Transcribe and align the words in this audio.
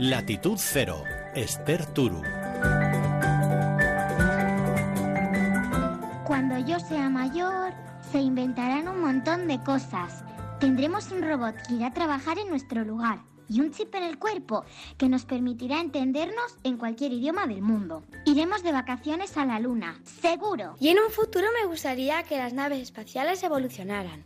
Latitud 0.00 0.56
Cero, 0.56 1.04
Esther 1.34 1.84
Turu. 1.84 2.22
Cuando 6.24 6.58
yo 6.66 6.80
sea 6.80 7.10
mayor, 7.10 7.74
se 8.10 8.18
inventarán 8.18 8.88
un 8.88 9.02
montón 9.02 9.46
de 9.46 9.62
cosas. 9.62 10.24
Tendremos 10.58 11.10
un 11.10 11.20
robot 11.20 11.54
que 11.68 11.74
irá 11.74 11.88
a 11.88 11.92
trabajar 11.92 12.38
en 12.38 12.48
nuestro 12.48 12.82
lugar 12.82 13.18
y 13.46 13.60
un 13.60 13.72
chip 13.72 13.94
en 13.94 14.04
el 14.04 14.18
cuerpo 14.18 14.64
que 14.96 15.10
nos 15.10 15.26
permitirá 15.26 15.82
entendernos 15.82 16.56
en 16.64 16.78
cualquier 16.78 17.12
idioma 17.12 17.46
del 17.46 17.60
mundo. 17.60 18.02
Iremos 18.24 18.62
de 18.62 18.72
vacaciones 18.72 19.36
a 19.36 19.44
la 19.44 19.60
Luna, 19.60 20.00
seguro. 20.22 20.76
Y 20.80 20.88
en 20.88 20.98
un 20.98 21.10
futuro 21.10 21.46
me 21.60 21.68
gustaría 21.68 22.22
que 22.22 22.38
las 22.38 22.54
naves 22.54 22.80
espaciales 22.80 23.42
evolucionaran 23.42 24.24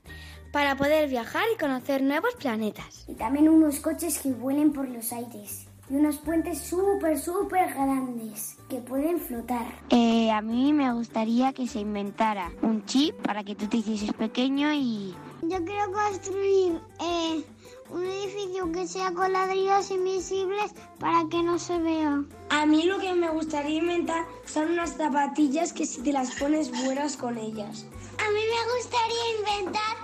para 0.54 0.76
poder 0.76 1.08
viajar 1.08 1.42
y 1.52 1.58
conocer 1.58 2.00
nuevos 2.00 2.36
planetas. 2.36 3.06
Y 3.08 3.14
también 3.14 3.48
unos 3.48 3.80
coches 3.80 4.20
que 4.20 4.30
vuelen 4.30 4.72
por 4.72 4.88
los 4.88 5.12
aires. 5.12 5.63
Y 5.90 5.96
unos 5.96 6.16
puentes 6.16 6.60
súper, 6.60 7.18
súper 7.18 7.74
grandes 7.74 8.56
que 8.68 8.76
pueden 8.76 9.20
flotar. 9.20 9.66
Eh, 9.90 10.30
a 10.30 10.40
mí 10.40 10.72
me 10.72 10.92
gustaría 10.92 11.52
que 11.52 11.68
se 11.68 11.80
inventara 11.80 12.50
un 12.62 12.84
chip 12.86 13.14
para 13.22 13.44
que 13.44 13.54
tú 13.54 13.66
te 13.66 13.78
hicieses 13.78 14.12
pequeño 14.14 14.72
y... 14.72 15.14
Yo 15.42 15.62
quiero 15.62 15.92
construir 15.92 16.80
eh, 17.02 17.44
un 17.90 18.02
edificio 18.02 18.72
que 18.72 18.88
sea 18.88 19.12
con 19.12 19.32
ladrillos 19.32 19.90
invisibles 19.90 20.72
para 20.98 21.28
que 21.28 21.42
no 21.42 21.58
se 21.58 21.78
vea. 21.78 22.24
A 22.48 22.64
mí 22.64 22.84
lo 22.84 22.98
que 22.98 23.12
me 23.12 23.28
gustaría 23.28 23.78
inventar 23.78 24.24
son 24.46 24.70
unas 24.72 24.96
zapatillas 24.96 25.74
que 25.74 25.84
si 25.84 26.00
te 26.00 26.12
las 26.12 26.34
pones 26.36 26.70
vuelas 26.70 27.16
con 27.18 27.36
ellas. 27.36 27.86
A 28.18 28.30
mí 28.30 28.40
me 28.40 28.76
gustaría 28.76 29.38
inventar 29.38 29.96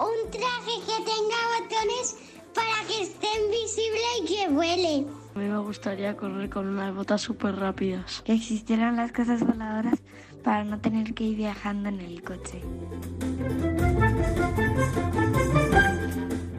un 0.00 0.30
traje 0.30 0.80
que 0.84 1.04
tenga 1.04 1.60
botones 1.60 2.16
para 2.56 2.88
que 2.88 3.02
esté 3.02 3.26
invisible 3.44 4.00
y 4.20 4.26
que 4.26 4.48
vuele. 4.48 5.06
A 5.34 5.38
mí 5.38 5.48
me 5.48 5.58
gustaría 5.58 6.16
correr 6.16 6.48
con 6.48 6.66
unas 6.66 6.94
botas 6.94 7.20
súper 7.20 7.54
rápidas. 7.56 8.22
Que 8.24 8.32
existieran 8.32 8.96
las 8.96 9.12
casas 9.12 9.46
voladoras 9.46 10.00
para 10.42 10.64
no 10.64 10.80
tener 10.80 11.12
que 11.12 11.24
ir 11.24 11.36
viajando 11.36 11.90
en 11.90 12.00
el 12.00 12.22
coche. 12.22 12.62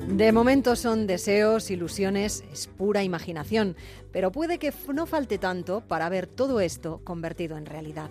De 0.08 0.31
momento 0.31 0.75
son 0.75 1.08
deseos, 1.08 1.70
ilusiones, 1.70 2.44
es 2.52 2.68
pura 2.68 3.03
imaginación, 3.03 3.75
pero 4.12 4.31
puede 4.31 4.58
que 4.58 4.73
no 4.94 5.06
falte 5.06 5.38
tanto 5.38 5.81
para 5.81 6.09
ver 6.09 6.28
todo 6.28 6.59
esto 6.59 7.02
convertido 7.03 7.58
en 7.58 7.66
realidad. 7.66 8.09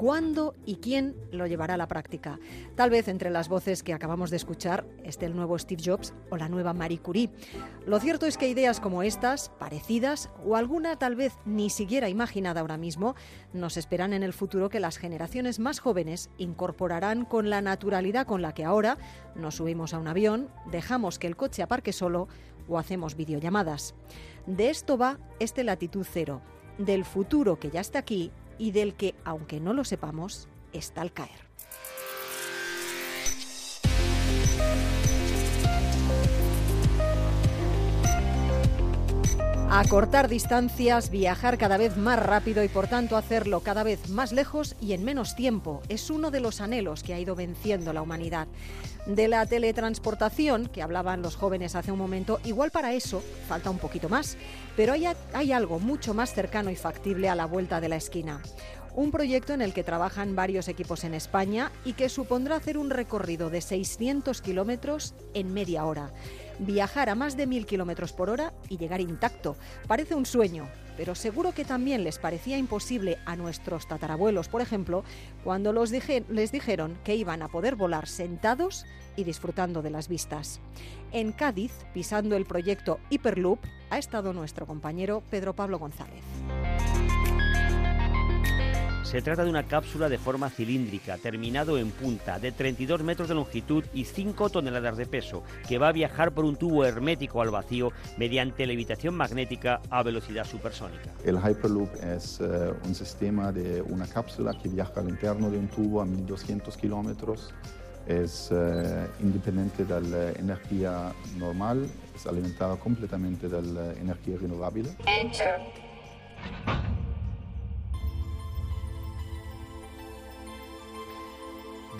¿Cuándo 0.00 0.54
y 0.64 0.76
quién 0.76 1.14
lo 1.30 1.46
llevará 1.46 1.74
a 1.74 1.76
la 1.76 1.86
práctica? 1.86 2.40
Tal 2.74 2.88
vez 2.88 3.06
entre 3.06 3.28
las 3.28 3.50
voces 3.50 3.82
que 3.82 3.92
acabamos 3.92 4.30
de 4.30 4.38
escuchar 4.38 4.86
esté 5.04 5.26
el 5.26 5.36
nuevo 5.36 5.58
Steve 5.58 5.82
Jobs 5.84 6.14
o 6.30 6.38
la 6.38 6.48
nueva 6.48 6.72
Marie 6.72 7.00
Curie. 7.00 7.28
Lo 7.84 8.00
cierto 8.00 8.24
es 8.24 8.38
que 8.38 8.48
ideas 8.48 8.80
como 8.80 9.02
estas, 9.02 9.50
parecidas 9.58 10.30
o 10.42 10.56
alguna 10.56 10.96
tal 10.96 11.16
vez 11.16 11.34
ni 11.44 11.68
siquiera 11.68 12.08
imaginada 12.08 12.62
ahora 12.62 12.78
mismo, 12.78 13.14
nos 13.52 13.76
esperan 13.76 14.14
en 14.14 14.22
el 14.22 14.32
futuro 14.32 14.70
que 14.70 14.80
las 14.80 14.96
generaciones 14.96 15.58
más 15.58 15.80
jóvenes 15.80 16.30
incorporarán 16.38 17.26
con 17.26 17.50
la 17.50 17.60
naturalidad 17.60 18.26
con 18.26 18.40
la 18.40 18.54
que 18.54 18.64
ahora 18.64 18.96
nos 19.34 19.56
subimos 19.56 19.92
a 19.92 19.98
un 19.98 20.08
avión, 20.08 20.48
dejamos 20.70 21.18
que 21.18 21.26
el 21.26 21.36
coche 21.36 21.62
aparque 21.62 21.92
solo 21.92 22.26
o 22.70 22.78
hacemos 22.78 23.16
videollamadas. 23.16 23.94
De 24.46 24.70
esto 24.70 24.96
va 24.96 25.18
este 25.40 25.62
latitud 25.62 26.06
cero, 26.10 26.40
del 26.78 27.04
futuro 27.04 27.58
que 27.58 27.68
ya 27.68 27.82
está 27.82 27.98
aquí 27.98 28.32
y 28.60 28.72
del 28.72 28.94
que, 28.94 29.14
aunque 29.24 29.58
no 29.58 29.72
lo 29.72 29.84
sepamos, 29.84 30.46
está 30.74 31.00
al 31.00 31.12
caer. 31.12 31.49
Acortar 39.72 40.28
distancias, 40.28 41.10
viajar 41.10 41.56
cada 41.56 41.76
vez 41.76 41.96
más 41.96 42.18
rápido 42.18 42.64
y 42.64 42.68
por 42.68 42.88
tanto 42.88 43.16
hacerlo 43.16 43.60
cada 43.60 43.84
vez 43.84 44.08
más 44.08 44.32
lejos 44.32 44.74
y 44.80 44.94
en 44.94 45.04
menos 45.04 45.36
tiempo. 45.36 45.80
Es 45.88 46.10
uno 46.10 46.32
de 46.32 46.40
los 46.40 46.60
anhelos 46.60 47.04
que 47.04 47.14
ha 47.14 47.20
ido 47.20 47.36
venciendo 47.36 47.92
la 47.92 48.02
humanidad. 48.02 48.48
De 49.06 49.28
la 49.28 49.46
teletransportación, 49.46 50.66
que 50.66 50.82
hablaban 50.82 51.22
los 51.22 51.36
jóvenes 51.36 51.76
hace 51.76 51.92
un 51.92 51.98
momento, 51.98 52.40
igual 52.42 52.72
para 52.72 52.94
eso 52.94 53.22
falta 53.48 53.70
un 53.70 53.78
poquito 53.78 54.08
más, 54.08 54.36
pero 54.76 54.92
hay, 54.92 55.06
hay 55.34 55.52
algo 55.52 55.78
mucho 55.78 56.14
más 56.14 56.34
cercano 56.34 56.70
y 56.70 56.76
factible 56.76 57.28
a 57.28 57.36
la 57.36 57.46
vuelta 57.46 57.80
de 57.80 57.90
la 57.90 57.96
esquina. 57.96 58.42
Un 58.96 59.12
proyecto 59.12 59.52
en 59.52 59.62
el 59.62 59.72
que 59.72 59.84
trabajan 59.84 60.34
varios 60.34 60.66
equipos 60.66 61.04
en 61.04 61.14
España 61.14 61.70
y 61.84 61.92
que 61.92 62.08
supondrá 62.08 62.56
hacer 62.56 62.76
un 62.76 62.90
recorrido 62.90 63.50
de 63.50 63.60
600 63.60 64.42
kilómetros 64.42 65.14
en 65.32 65.54
media 65.54 65.84
hora 65.84 66.10
viajar 66.60 67.08
a 67.08 67.14
más 67.14 67.36
de 67.36 67.46
mil 67.46 67.66
kilómetros 67.66 68.12
por 68.12 68.30
hora 68.30 68.52
y 68.68 68.76
llegar 68.76 69.00
intacto. 69.00 69.56
Parece 69.88 70.14
un 70.14 70.26
sueño, 70.26 70.68
pero 70.96 71.14
seguro 71.14 71.52
que 71.52 71.64
también 71.64 72.04
les 72.04 72.18
parecía 72.18 72.58
imposible 72.58 73.18
a 73.24 73.34
nuestros 73.34 73.88
tatarabuelos, 73.88 74.48
por 74.48 74.60
ejemplo, 74.60 75.02
cuando 75.42 75.72
los 75.72 75.90
les 75.90 76.52
dijeron 76.52 76.98
que 77.04 77.16
iban 77.16 77.42
a 77.42 77.48
poder 77.48 77.76
volar 77.76 78.06
sentados 78.06 78.84
y 79.16 79.24
disfrutando 79.24 79.82
de 79.82 79.90
las 79.90 80.08
vistas. 80.08 80.60
En 81.12 81.32
Cádiz, 81.32 81.72
pisando 81.94 82.36
el 82.36 82.44
proyecto 82.44 83.00
Hyperloop, 83.10 83.58
ha 83.90 83.98
estado 83.98 84.32
nuestro 84.32 84.66
compañero 84.66 85.22
Pedro 85.30 85.54
Pablo 85.54 85.78
González. 85.78 86.22
Se 89.10 89.22
trata 89.22 89.42
de 89.42 89.50
una 89.50 89.64
cápsula 89.64 90.08
de 90.08 90.18
forma 90.18 90.50
cilíndrica, 90.50 91.18
terminado 91.18 91.78
en 91.78 91.90
punta, 91.90 92.38
de 92.38 92.52
32 92.52 93.02
metros 93.02 93.28
de 93.28 93.34
longitud 93.34 93.82
y 93.92 94.04
5 94.04 94.50
toneladas 94.50 94.96
de 94.96 95.04
peso, 95.04 95.42
que 95.68 95.78
va 95.78 95.88
a 95.88 95.92
viajar 95.92 96.30
por 96.30 96.44
un 96.44 96.54
tubo 96.54 96.84
hermético 96.84 97.42
al 97.42 97.50
vacío 97.50 97.90
mediante 98.18 98.64
levitación 98.66 99.16
magnética 99.16 99.80
a 99.90 100.04
velocidad 100.04 100.44
supersónica. 100.44 101.10
El 101.24 101.38
Hyperloop 101.38 101.92
es 101.96 102.38
eh, 102.40 102.72
un 102.84 102.94
sistema 102.94 103.50
de 103.50 103.82
una 103.82 104.06
cápsula 104.06 104.54
que 104.54 104.68
viaja 104.68 105.00
al 105.00 105.08
interno 105.08 105.50
de 105.50 105.58
un 105.58 105.66
tubo 105.66 106.02
a 106.02 106.04
1200 106.04 106.76
kilómetros. 106.76 107.52
Es 108.06 108.50
eh, 108.52 109.08
independiente 109.18 109.86
de 109.86 110.00
la 110.02 110.30
energía 110.38 111.12
normal, 111.36 111.84
es 112.14 112.26
alimentado 112.28 112.78
completamente 112.78 113.48
de 113.48 113.60
la 113.60 113.92
energía 113.94 114.36
renovable. 114.40 114.88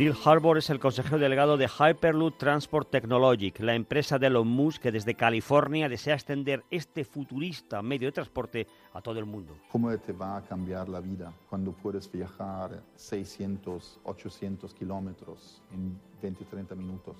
Bill 0.00 0.14
Harbour 0.24 0.56
es 0.56 0.70
el 0.70 0.80
consejero 0.80 1.18
delegado 1.18 1.58
de 1.58 1.68
Hyperloop 1.68 2.38
Transport 2.38 2.88
Technologies, 2.90 3.60
la 3.60 3.74
empresa 3.74 4.18
de 4.18 4.28
Elon 4.28 4.48
Musk 4.48 4.80
que 4.80 4.92
desde 4.92 5.14
California 5.14 5.90
desea 5.90 6.14
extender 6.14 6.64
este 6.70 7.04
futurista 7.04 7.82
medio 7.82 8.08
de 8.08 8.12
transporte 8.12 8.66
a 8.94 9.02
todo 9.02 9.18
el 9.18 9.26
mundo. 9.26 9.58
¿Cómo 9.70 9.94
te 9.98 10.14
va 10.14 10.38
a 10.38 10.40
cambiar 10.40 10.88
la 10.88 11.00
vida 11.00 11.34
cuando 11.50 11.72
puedes 11.72 12.10
viajar 12.10 12.82
600, 12.96 14.00
800 14.04 14.72
kilómetros 14.72 15.60
en 15.70 16.00
20, 16.22 16.46
30 16.46 16.74
minutos? 16.76 17.16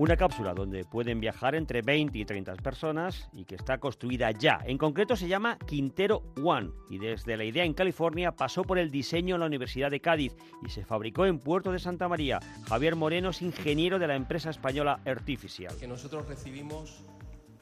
Una 0.00 0.16
cápsula 0.16 0.54
donde 0.54 0.86
pueden 0.86 1.20
viajar 1.20 1.54
entre 1.54 1.82
20 1.82 2.16
y 2.16 2.24
30 2.24 2.54
personas 2.54 3.28
y 3.34 3.44
que 3.44 3.54
está 3.54 3.76
construida 3.76 4.30
ya. 4.30 4.58
En 4.64 4.78
concreto 4.78 5.14
se 5.14 5.28
llama 5.28 5.58
Quintero 5.58 6.22
One 6.42 6.70
y 6.88 6.96
desde 6.96 7.36
la 7.36 7.44
idea 7.44 7.64
en 7.64 7.74
California 7.74 8.32
pasó 8.32 8.62
por 8.62 8.78
el 8.78 8.90
diseño 8.90 9.34
en 9.34 9.40
la 9.40 9.46
Universidad 9.46 9.90
de 9.90 10.00
Cádiz 10.00 10.34
y 10.66 10.70
se 10.70 10.86
fabricó 10.86 11.26
en 11.26 11.38
Puerto 11.38 11.70
de 11.70 11.78
Santa 11.78 12.08
María. 12.08 12.40
Javier 12.66 12.96
Moreno 12.96 13.28
es 13.28 13.42
ingeniero 13.42 13.98
de 13.98 14.06
la 14.06 14.16
empresa 14.16 14.48
española 14.48 15.00
Artificial. 15.04 15.76
Que 15.78 15.86
nosotros 15.86 16.26
recibimos 16.26 17.02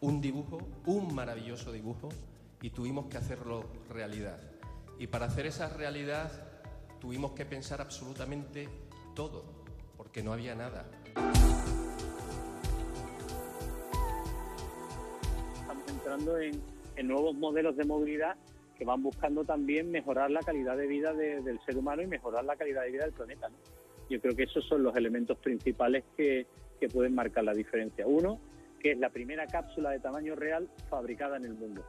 un 0.01 0.21
dibujo, 0.21 0.59
un 0.87 1.13
maravilloso 1.13 1.73
dibujo 1.73 2.09
y 2.63 2.71
tuvimos 2.71 3.07
que 3.07 3.17
hacerlo 3.17 3.65
realidad. 3.91 4.39
Y 4.97 5.09
para 5.09 5.27
hacer 5.27 5.47
esa 5.47 5.71
realidad 5.71 6.31
tuvimos 7.01 7.33
que 7.33 7.45
pensar 7.45 7.81
absolutamente 7.81 8.69
todo, 9.17 9.45
porque 9.97 10.23
no 10.23 10.33
había 10.33 10.55
nada. 10.55 10.89
En, 16.97 17.07
nuevos 17.07 17.35
modelos 17.37 17.77
de 17.77 17.85
movilidad 17.85 18.37
que 18.77 18.85
van 18.85 19.03
buscando 19.03 19.45
también 19.45 19.91
mejorar 19.91 20.31
la 20.31 20.41
calidad 20.41 20.77
de 20.77 20.87
vida 20.87 21.13
del 21.13 21.61
ser 21.67 21.77
humano 21.77 22.03
y 22.03 22.07
mejorar 22.07 22.45
la 22.45 22.57
calidad 22.57 22.83
de 22.83 22.93
vida 22.93 23.05
del 23.05 23.13
planeta. 23.13 23.49
Yo 24.09 24.21
creo 24.21 24.35
que 24.35 24.45
esos 24.45 24.65
son 24.67 24.83
los 24.83 24.97
elementos 24.97 25.39
principales 25.39 26.05
que, 26.17 26.47
que 26.81 26.89
pueden 26.89 27.15
marcar 27.15 27.45
la 27.45 27.53
diferencia. 27.53 28.07
Uno, 28.07 28.41
que 28.81 28.93
es 28.93 28.99
la 28.99 29.11
primera 29.11 29.47
cápsula 29.47 29.91
de 29.91 30.01
tamaño 30.01 30.35
real 30.35 30.69
fabricada 30.89 31.37
en 31.37 31.45
el 31.45 31.55
mundo 31.55 31.85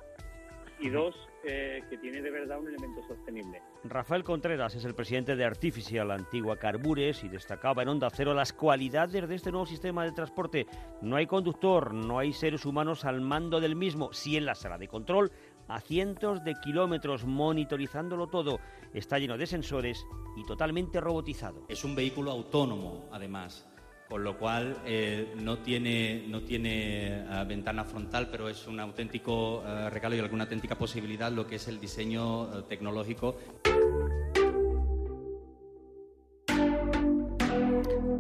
y 0.79 0.89
dos, 0.89 1.15
eh, 1.43 1.83
que 1.89 1.97
tiene 1.97 2.21
de 2.21 2.31
verdad 2.31 2.59
un 2.59 2.67
elemento 2.67 3.01
sostenible. 3.07 3.61
Rafael 3.83 4.23
Contreras 4.23 4.75
es 4.75 4.85
el 4.85 4.95
presidente 4.95 5.35
de 5.35 5.45
Artificial, 5.45 6.11
antigua 6.11 6.57
Carbures, 6.57 7.23
y 7.23 7.29
destacaba 7.29 7.83
en 7.83 7.89
Onda 7.89 8.09
Cero 8.09 8.33
las 8.33 8.53
cualidades 8.53 9.27
de 9.27 9.35
este 9.35 9.51
nuevo 9.51 9.65
sistema 9.65 10.03
de 10.03 10.11
transporte. 10.11 10.67
No 11.01 11.15
hay 11.15 11.27
conductor, 11.27 11.93
no 11.93 12.19
hay 12.19 12.33
seres 12.33 12.65
humanos 12.65 13.05
al 13.05 13.21
mando 13.21 13.59
del 13.59 13.75
mismo, 13.75 14.13
sí 14.13 14.37
en 14.37 14.45
la 14.45 14.55
sala 14.55 14.77
de 14.77 14.87
control, 14.87 15.31
a 15.67 15.79
cientos 15.81 16.43
de 16.43 16.55
kilómetros 16.55 17.25
monitorizándolo 17.25 18.27
todo. 18.27 18.59
Está 18.93 19.19
lleno 19.19 19.37
de 19.37 19.47
sensores 19.47 20.05
y 20.35 20.43
totalmente 20.45 20.99
robotizado. 20.99 21.65
Es 21.67 21.83
un 21.83 21.95
vehículo 21.95 22.31
autónomo, 22.31 23.07
además 23.11 23.69
con 24.09 24.23
lo 24.23 24.37
cual 24.37 24.81
eh, 24.85 25.33
no 25.35 25.59
tiene, 25.59 26.25
no 26.27 26.41
tiene 26.41 27.19
eh, 27.19 27.45
ventana 27.47 27.83
frontal, 27.83 28.27
pero 28.31 28.49
es 28.49 28.65
un 28.65 28.79
auténtico 28.79 29.63
eh, 29.63 29.89
regalo 29.91 30.15
y 30.15 30.19
alguna 30.19 30.45
auténtica 30.45 30.75
posibilidad 30.75 31.31
lo 31.31 31.45
que 31.45 31.57
es 31.57 31.67
el 31.67 31.79
diseño 31.79 32.63
tecnológico. 32.63 33.37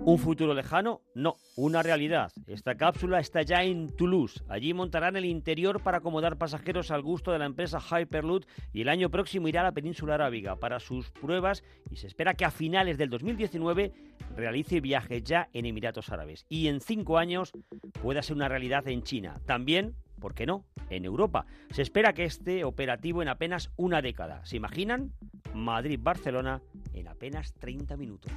¿Un 0.05 0.17
futuro 0.17 0.53
lejano? 0.53 1.01
No, 1.13 1.35
una 1.55 1.83
realidad. 1.83 2.31
Esta 2.47 2.75
cápsula 2.75 3.19
está 3.19 3.41
ya 3.41 3.63
en 3.63 3.95
Toulouse. 3.95 4.41
Allí 4.47 4.73
montarán 4.73 5.15
el 5.17 5.25
interior 5.25 5.83
para 5.83 5.97
acomodar 5.97 6.37
pasajeros 6.37 6.89
al 6.89 7.01
gusto 7.01 7.31
de 7.31 7.39
la 7.39 7.45
empresa 7.45 7.79
Hyperloop 7.79 8.45
y 8.73 8.81
el 8.81 8.89
año 8.89 9.09
próximo 9.09 9.47
irá 9.47 9.61
a 9.61 9.65
la 9.65 9.71
península 9.73 10.15
arábiga 10.15 10.55
para 10.55 10.79
sus 10.79 11.11
pruebas 11.11 11.63
y 11.91 11.97
se 11.97 12.07
espera 12.07 12.33
que 12.33 12.45
a 12.45 12.51
finales 12.51 12.97
del 12.97 13.09
2019 13.09 13.91
realice 14.35 14.81
viajes 14.81 15.23
ya 15.23 15.49
en 15.53 15.65
Emiratos 15.65 16.09
Árabes 16.09 16.45
y 16.49 16.67
en 16.67 16.81
cinco 16.81 17.17
años 17.17 17.51
pueda 18.01 18.23
ser 18.23 18.35
una 18.35 18.47
realidad 18.47 18.87
en 18.87 19.03
China. 19.03 19.39
También 19.45 19.95
¿por 20.19 20.33
qué 20.33 20.45
no?, 20.45 20.65
en 20.89 21.05
Europa. 21.05 21.45
Se 21.71 21.81
espera 21.81 22.13
que 22.13 22.25
esté 22.25 22.63
operativo 22.63 23.21
en 23.21 23.29
apenas 23.29 23.71
una 23.77 24.01
década. 24.01 24.45
¿Se 24.45 24.57
imaginan? 24.57 25.13
Madrid-Barcelona 25.53 26.61
en 26.93 27.07
apenas 27.07 27.53
30 27.53 27.97
minutos. 27.97 28.31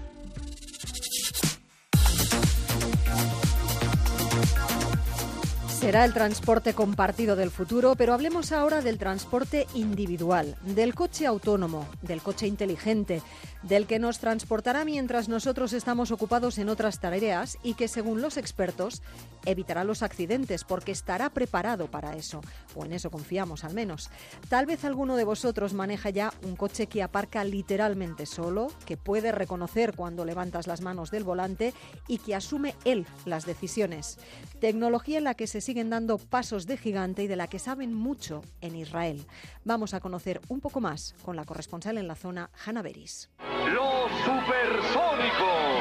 Será 5.83 6.05
el 6.05 6.13
transporte 6.13 6.75
compartido 6.75 7.35
del 7.35 7.51
futuro, 7.51 7.97
pero 7.97 8.15
hablemos 8.15 8.53
ahora 8.53 8.83
del 8.83 8.99
transporte 8.99 9.67
individual, 9.75 10.55
del 10.63 10.95
coche 10.95 11.27
autónomo, 11.27 11.89
del 12.03 12.23
coche 12.23 12.47
inteligente, 12.47 13.21
del 13.63 13.87
que 13.87 13.99
nos 13.99 14.19
transportará 14.19 14.85
mientras 14.85 15.29
nosotros 15.29 15.73
estamos 15.73 16.11
ocupados 16.11 16.59
en 16.59 16.69
otras 16.69 17.01
tareas 17.01 17.59
y 17.63 17.75
que, 17.75 17.89
según 17.89 18.21
los 18.21 18.37
expertos, 18.37 19.03
evitará 19.45 19.85
los 19.85 20.03
accidentes 20.03 20.65
porque 20.65 20.93
estará 20.93 21.31
preparado 21.31 21.87
para 21.87 22.17
eso, 22.17 22.41
o 22.75 22.85
en 22.85 22.93
eso 22.93 23.11
confiamos 23.11 23.65
al 23.65 23.75
menos. 23.75 24.11
Tal 24.49 24.67
vez 24.67 24.85
alguno 24.85 25.17
de 25.17 25.25
vosotros 25.25 25.75
maneja 25.75 26.11
ya 26.11 26.33
un 26.43 26.57
coche 26.57 26.87
que 26.87 27.03
aparca 27.03 27.45
literalmente 27.45 28.27
solo, 28.27 28.69
que 28.87 28.97
puede 28.97 29.33
reconocer 29.33 29.95
cuando 29.95 30.25
levantas 30.25 30.67
las 30.67 30.81
manos 30.81 31.11
del 31.11 31.25
volante 31.25 31.75
y 32.09 32.19
que 32.19 32.35
asume 32.35 32.75
él 32.85 33.07
las 33.25 33.47
decisiones. 33.47 34.19
Tecnología 34.61 35.19
en 35.19 35.25
la 35.25 35.35
que 35.35 35.47
se 35.47 35.61
siguen 35.61 35.91
dando 35.91 36.19
pasos 36.19 36.67
de 36.67 36.77
gigante 36.77 37.23
y 37.25 37.27
de 37.27 37.37
la 37.37 37.49
que 37.49 37.59
saben 37.59 37.95
mucho 37.95 38.43
en 38.61 38.77
Israel. 38.77 39.27
Vamos 39.65 39.95
a 39.95 40.01
conocer 40.01 40.41
un 40.49 40.61
poco 40.61 40.81
más 40.81 41.15
con 41.25 41.37
la 41.37 41.45
corresponsal 41.45 41.99
en 41.99 42.09
la 42.09 42.15
zona, 42.15 42.51
Hanna 42.65 42.83
Beris. 42.83 43.31
Los 43.67 44.11
supersónicos. 44.25 45.73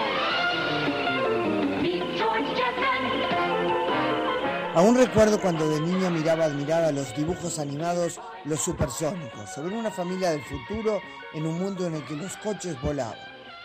Aún 4.74 4.96
recuerdo 4.96 5.42
cuando 5.42 5.68
de 5.68 5.82
niño 5.82 6.10
miraba 6.10 6.46
admirada 6.46 6.94
los 6.94 7.14
dibujos 7.16 7.60
animados 7.60 8.22
Los 8.46 8.62
Supersónicos, 8.62 9.50
sobre 9.54 9.78
una 9.78 9.92
familia 9.92 10.32
del 10.32 10.42
futuro 10.44 11.02
en 11.34 11.46
un 11.46 11.60
mundo 11.60 11.86
en 11.86 11.96
el 11.96 12.06
que 12.06 12.16
los 12.16 12.38
coches 12.38 12.82
volaban. 12.82 13.18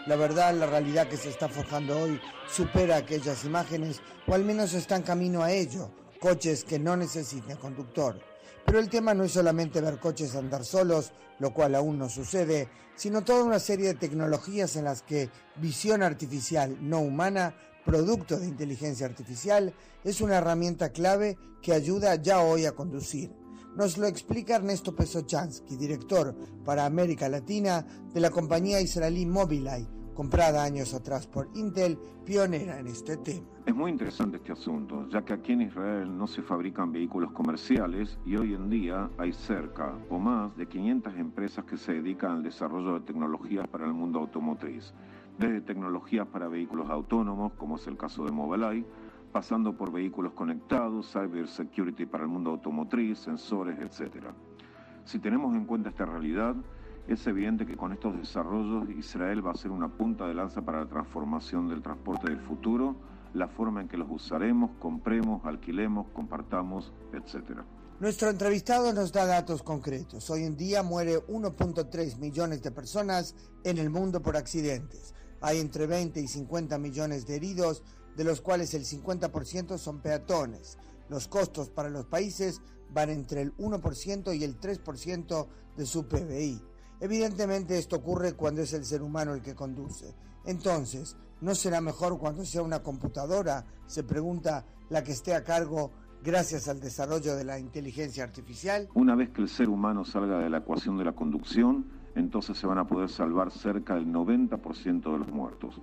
La 0.06 0.16
verdad, 0.16 0.52
la 0.54 0.66
realidad 0.66 1.06
que 1.06 1.16
se 1.16 1.28
está 1.28 1.48
forjando 1.48 1.96
hoy 1.98 2.20
supera 2.50 2.96
aquellas 2.96 3.44
imágenes, 3.44 4.00
o 4.26 4.34
al 4.34 4.44
menos 4.44 4.74
está 4.74 4.96
en 4.96 5.02
camino 5.02 5.42
a 5.42 5.52
ello, 5.52 5.90
coches 6.20 6.64
que 6.64 6.78
no 6.78 6.96
necesitan 6.96 7.56
conductor. 7.56 8.18
Pero 8.66 8.80
el 8.80 8.90
tema 8.90 9.14
no 9.14 9.22
es 9.24 9.32
solamente 9.32 9.80
ver 9.80 10.00
coches 10.00 10.34
andar 10.34 10.64
solos, 10.64 11.12
lo 11.38 11.54
cual 11.54 11.76
aún 11.76 11.98
no 11.98 12.08
sucede, 12.08 12.68
sino 12.96 13.22
toda 13.22 13.44
una 13.44 13.60
serie 13.60 13.86
de 13.86 13.94
tecnologías 13.94 14.74
en 14.74 14.84
las 14.84 15.02
que 15.02 15.30
visión 15.56 16.02
artificial 16.02 16.76
no 16.80 17.00
humana, 17.00 17.54
producto 17.84 18.38
de 18.38 18.48
inteligencia 18.48 19.06
artificial, 19.06 19.72
es 20.02 20.20
una 20.20 20.38
herramienta 20.38 20.90
clave 20.90 21.38
que 21.62 21.72
ayuda 21.72 22.16
ya 22.16 22.40
hoy 22.40 22.66
a 22.66 22.72
conducir. 22.72 23.30
Nos 23.76 23.98
lo 23.98 24.06
explica 24.06 24.56
Ernesto 24.56 24.96
Pesochansky, 24.96 25.76
director 25.76 26.34
para 26.64 26.86
América 26.86 27.28
Latina 27.28 27.86
de 28.12 28.20
la 28.20 28.30
compañía 28.30 28.80
israelí 28.80 29.26
Mobileye, 29.26 29.86
comprada 30.16 30.64
años 30.64 30.94
atrás 30.94 31.26
por 31.26 31.48
Intel, 31.54 31.98
pionera 32.24 32.80
en 32.80 32.86
este 32.86 33.18
tema. 33.18 33.46
Es 33.66 33.74
muy 33.74 33.90
interesante 33.90 34.38
este 34.38 34.52
asunto, 34.52 35.06
ya 35.10 35.22
que 35.22 35.34
aquí 35.34 35.52
en 35.52 35.62
Israel 35.62 36.16
no 36.16 36.26
se 36.26 36.40
fabrican 36.40 36.90
vehículos 36.90 37.32
comerciales 37.32 38.18
y 38.24 38.36
hoy 38.36 38.54
en 38.54 38.70
día 38.70 39.10
hay 39.18 39.34
cerca 39.34 39.92
o 40.08 40.18
más 40.18 40.56
de 40.56 40.66
500 40.66 41.14
empresas 41.16 41.64
que 41.66 41.76
se 41.76 41.92
dedican 41.92 42.32
al 42.32 42.42
desarrollo 42.42 42.94
de 42.94 43.00
tecnologías 43.00 43.68
para 43.68 43.84
el 43.84 43.92
mundo 43.92 44.20
automotriz, 44.20 44.94
desde 45.38 45.60
tecnologías 45.60 46.26
para 46.26 46.48
vehículos 46.48 46.88
autónomos, 46.88 47.52
como 47.58 47.76
es 47.76 47.86
el 47.86 47.98
caso 47.98 48.24
de 48.24 48.32
Mobileye, 48.32 48.86
pasando 49.32 49.76
por 49.76 49.92
vehículos 49.92 50.32
conectados, 50.32 51.12
cyber 51.12 51.46
security 51.46 52.06
para 52.06 52.24
el 52.24 52.30
mundo 52.30 52.50
automotriz, 52.52 53.18
sensores, 53.18 53.78
etc. 53.78 54.28
Si 55.04 55.18
tenemos 55.18 55.54
en 55.54 55.66
cuenta 55.66 55.90
esta 55.90 56.06
realidad, 56.06 56.56
es 57.08 57.26
evidente 57.26 57.66
que 57.66 57.76
con 57.76 57.92
estos 57.92 58.16
desarrollos 58.16 58.88
Israel 58.90 59.46
va 59.46 59.52
a 59.52 59.56
ser 59.56 59.70
una 59.70 59.88
punta 59.88 60.26
de 60.26 60.34
lanza 60.34 60.62
para 60.62 60.80
la 60.80 60.88
transformación 60.88 61.68
del 61.68 61.82
transporte 61.82 62.28
del 62.28 62.40
futuro, 62.40 62.96
la 63.32 63.48
forma 63.48 63.80
en 63.80 63.88
que 63.88 63.96
los 63.96 64.08
usaremos, 64.10 64.72
compremos, 64.80 65.44
alquilemos, 65.44 66.08
compartamos, 66.12 66.92
etc. 67.12 67.60
Nuestro 68.00 68.28
entrevistado 68.28 68.92
nos 68.92 69.12
da 69.12 69.24
datos 69.24 69.62
concretos. 69.62 70.28
Hoy 70.30 70.44
en 70.44 70.56
día 70.56 70.82
muere 70.82 71.18
1.3 71.26 72.18
millones 72.18 72.62
de 72.62 72.70
personas 72.70 73.34
en 73.62 73.78
el 73.78 73.88
mundo 73.88 74.20
por 74.20 74.36
accidentes. 74.36 75.14
Hay 75.40 75.60
entre 75.60 75.86
20 75.86 76.20
y 76.20 76.26
50 76.26 76.76
millones 76.78 77.26
de 77.26 77.36
heridos, 77.36 77.82
de 78.16 78.24
los 78.24 78.40
cuales 78.40 78.74
el 78.74 78.84
50% 78.84 79.78
son 79.78 80.00
peatones. 80.00 80.78
Los 81.08 81.28
costos 81.28 81.70
para 81.70 81.88
los 81.88 82.06
países 82.06 82.60
van 82.90 83.10
entre 83.10 83.42
el 83.42 83.56
1% 83.56 84.36
y 84.36 84.44
el 84.44 84.58
3% 84.58 85.46
de 85.76 85.86
su 85.86 86.08
PBI. 86.08 86.62
Evidentemente 87.00 87.78
esto 87.78 87.96
ocurre 87.96 88.34
cuando 88.34 88.62
es 88.62 88.72
el 88.72 88.84
ser 88.84 89.02
humano 89.02 89.34
el 89.34 89.42
que 89.42 89.54
conduce. 89.54 90.14
Entonces, 90.44 91.16
¿no 91.40 91.54
será 91.54 91.80
mejor 91.80 92.18
cuando 92.18 92.44
sea 92.44 92.62
una 92.62 92.82
computadora? 92.82 93.64
Se 93.86 94.04
pregunta 94.04 94.64
la 94.88 95.02
que 95.02 95.12
esté 95.12 95.34
a 95.34 95.44
cargo 95.44 95.90
gracias 96.22 96.68
al 96.68 96.80
desarrollo 96.80 97.36
de 97.36 97.44
la 97.44 97.58
inteligencia 97.58 98.24
artificial. 98.24 98.88
Una 98.94 99.14
vez 99.14 99.30
que 99.30 99.42
el 99.42 99.48
ser 99.48 99.68
humano 99.68 100.04
salga 100.04 100.38
de 100.38 100.50
la 100.50 100.58
ecuación 100.58 100.96
de 100.96 101.04
la 101.04 101.12
conducción, 101.12 101.86
entonces 102.14 102.56
se 102.56 102.66
van 102.66 102.78
a 102.78 102.86
poder 102.86 103.10
salvar 103.10 103.50
cerca 103.50 103.94
del 103.94 104.06
90% 104.06 105.12
de 105.12 105.18
los 105.18 105.28
muertos. 105.28 105.80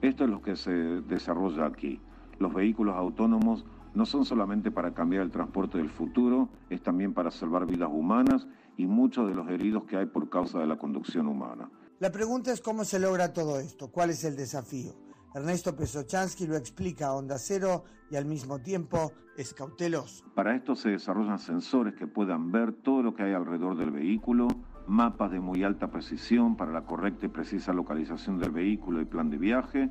Esto 0.00 0.24
es 0.24 0.30
lo 0.30 0.40
que 0.40 0.56
se 0.56 0.70
desarrolla 0.70 1.66
aquí. 1.66 2.00
Los 2.38 2.54
vehículos 2.54 2.94
autónomos 2.94 3.64
no 3.94 4.06
son 4.06 4.24
solamente 4.24 4.70
para 4.70 4.92
cambiar 4.92 5.22
el 5.22 5.30
transporte 5.30 5.78
del 5.78 5.90
futuro, 5.90 6.48
es 6.68 6.82
también 6.82 7.14
para 7.14 7.30
salvar 7.30 7.66
vidas 7.66 7.88
humanas 7.92 8.46
y 8.76 8.86
muchos 8.86 9.28
de 9.28 9.34
los 9.34 9.48
heridos 9.48 9.84
que 9.84 9.96
hay 9.96 10.06
por 10.06 10.28
causa 10.28 10.58
de 10.58 10.66
la 10.66 10.76
conducción 10.76 11.26
humana. 11.26 11.70
La 12.00 12.10
pregunta 12.10 12.52
es 12.52 12.60
cómo 12.60 12.84
se 12.84 12.98
logra 12.98 13.32
todo 13.32 13.60
esto, 13.60 13.90
cuál 13.90 14.10
es 14.10 14.24
el 14.24 14.36
desafío. 14.36 14.92
Ernesto 15.34 15.74
Pesochansky 15.74 16.46
lo 16.46 16.56
explica 16.56 17.08
a 17.08 17.14
onda 17.14 17.38
cero 17.38 17.84
y 18.10 18.16
al 18.16 18.24
mismo 18.24 18.60
tiempo 18.60 19.12
es 19.36 19.52
cauteloso. 19.52 20.24
Para 20.34 20.54
esto 20.54 20.76
se 20.76 20.90
desarrollan 20.90 21.38
sensores 21.38 21.94
que 21.94 22.06
puedan 22.06 22.52
ver 22.52 22.72
todo 22.72 23.02
lo 23.02 23.14
que 23.14 23.24
hay 23.24 23.32
alrededor 23.32 23.76
del 23.76 23.90
vehículo, 23.90 24.46
mapas 24.86 25.32
de 25.32 25.40
muy 25.40 25.64
alta 25.64 25.90
precisión 25.90 26.56
para 26.56 26.72
la 26.72 26.84
correcta 26.84 27.26
y 27.26 27.30
precisa 27.30 27.72
localización 27.72 28.38
del 28.38 28.52
vehículo 28.52 29.00
y 29.00 29.06
plan 29.06 29.30
de 29.30 29.38
viaje, 29.38 29.90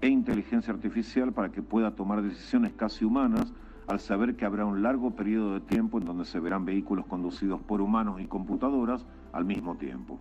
e 0.00 0.08
inteligencia 0.08 0.72
artificial 0.72 1.32
para 1.32 1.50
que 1.50 1.62
pueda 1.62 1.94
tomar 1.94 2.22
decisiones 2.22 2.72
casi 2.74 3.04
humanas 3.04 3.52
al 3.86 4.00
saber 4.00 4.36
que 4.36 4.44
habrá 4.44 4.64
un 4.64 4.82
largo 4.82 5.14
periodo 5.14 5.54
de 5.54 5.60
tiempo 5.60 5.98
en 5.98 6.04
donde 6.04 6.24
se 6.24 6.40
verán 6.40 6.64
vehículos 6.64 7.06
conducidos 7.06 7.60
por 7.62 7.80
humanos 7.80 8.20
y 8.20 8.26
computadoras 8.26 9.04
al 9.32 9.44
mismo 9.44 9.76
tiempo. 9.76 10.18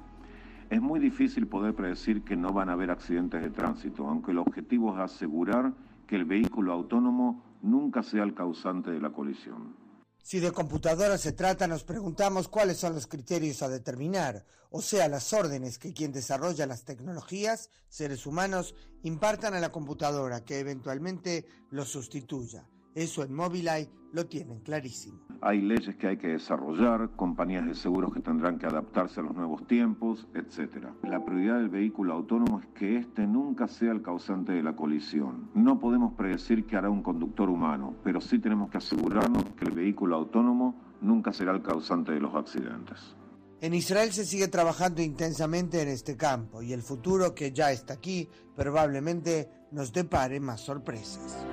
Es 0.70 0.82
muy 0.82 1.00
difícil 1.00 1.48
poder 1.48 1.75
predecir 1.75 2.24
que 2.24 2.36
no 2.36 2.51
van 2.51 2.70
a 2.70 2.74
haber 2.74 2.91
accidentes 2.91 3.41
de 3.41 3.50
tránsito, 3.50 4.08
aunque 4.08 4.32
el 4.32 4.39
objetivo 4.39 4.93
es 4.93 5.00
asegurar 5.00 5.74
que 6.08 6.15
el 6.15 6.25
vehículo 6.25 6.74
autónomo 6.74 7.43
nunca 7.62 8.03
sea 8.03 8.24
el 8.24 8.34
causante 8.34 8.91
de 8.91 9.00
la 9.00 9.12
colisión. 9.12 9.75
Si 10.24 10.39
de 10.39 10.51
computadoras 10.51 11.20
se 11.20 11.34
trata, 11.34 11.67
nos 11.67 11.84
preguntamos 11.84 12.48
cuáles 12.48 12.77
son 12.77 12.93
los 12.93 13.08
criterios 13.08 13.62
a 13.62 13.67
determinar, 13.67 14.46
o 14.72 14.82
sea, 14.82 15.10
las 15.10 15.34
órdenes 15.34 15.77
que 15.77 15.93
quien 15.93 16.13
desarrolla 16.13 16.65
las 16.65 16.86
tecnologías, 16.86 17.70
seres 17.89 18.25
humanos, 18.25 18.74
impartan 19.03 19.53
a 19.53 19.60
la 19.60 19.70
computadora 19.70 20.46
que 20.46 20.60
eventualmente 20.60 21.46
los 21.72 21.89
sustituya. 21.89 22.65
Eso 22.95 23.23
en 23.23 23.33
Mobileye 23.33 23.89
lo 24.13 24.27
tienen 24.27 24.59
clarísimo. 24.59 25.19
Hay 25.41 25.62
leyes 25.62 25.95
que 25.97 26.07
hay 26.07 26.17
que 26.17 26.27
desarrollar, 26.27 27.09
compañías 27.15 27.65
de 27.65 27.73
seguros 27.73 28.13
que 28.13 28.21
tendrán 28.21 28.59
que 28.59 28.67
adaptarse 28.67 29.19
a 29.19 29.23
los 29.23 29.35
nuevos 29.35 29.67
tiempos, 29.67 30.27
etc. 30.35 30.85
La 31.01 31.25
prioridad 31.25 31.57
del 31.57 31.69
vehículo 31.69 32.13
autónomo 32.13 32.59
es 32.59 32.67
que 32.67 32.97
éste 32.97 33.25
nunca 33.27 33.67
sea 33.67 33.91
el 33.91 34.01
causante 34.01 34.53
de 34.53 34.63
la 34.63 34.75
colisión. 34.75 35.50
No 35.55 35.79
podemos 35.79 36.13
predecir 36.13 36.65
que 36.65 36.77
hará 36.77 36.89
un 36.89 37.01
conductor 37.01 37.50
humano, 37.50 37.95
pero 38.03 38.21
sí 38.21 38.39
tenemos 38.39 38.69
que 38.69 38.77
asegurarnos 38.77 39.43
que 39.57 39.65
el 39.65 39.71
vehículo 39.71 40.15
autónomo 40.15 40.75
nunca 41.01 41.33
será 41.33 41.51
el 41.51 41.62
causante 41.62 42.13
de 42.13 42.19
los 42.19 42.35
accidentes. 42.35 43.15
En 43.59 43.73
Israel 43.73 44.12
se 44.12 44.25
sigue 44.25 44.50
trabajando 44.50 45.01
intensamente 45.01 45.81
en 45.81 45.88
este 45.88 46.15
campo 46.15 46.62
y 46.62 46.73
el 46.73 46.81
futuro 46.81 47.33
que 47.33 47.51
ya 47.51 47.71
está 47.71 47.93
aquí 47.95 48.29
probablemente 48.55 49.50
nos 49.71 49.91
depare 49.91 50.39
más 50.39 50.62
sorpresas. 50.62 51.47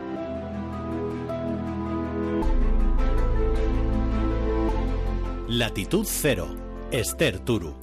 Latitud 5.52 6.06
Cero, 6.08 6.46
Esther 6.92 7.40
Turu. 7.40 7.74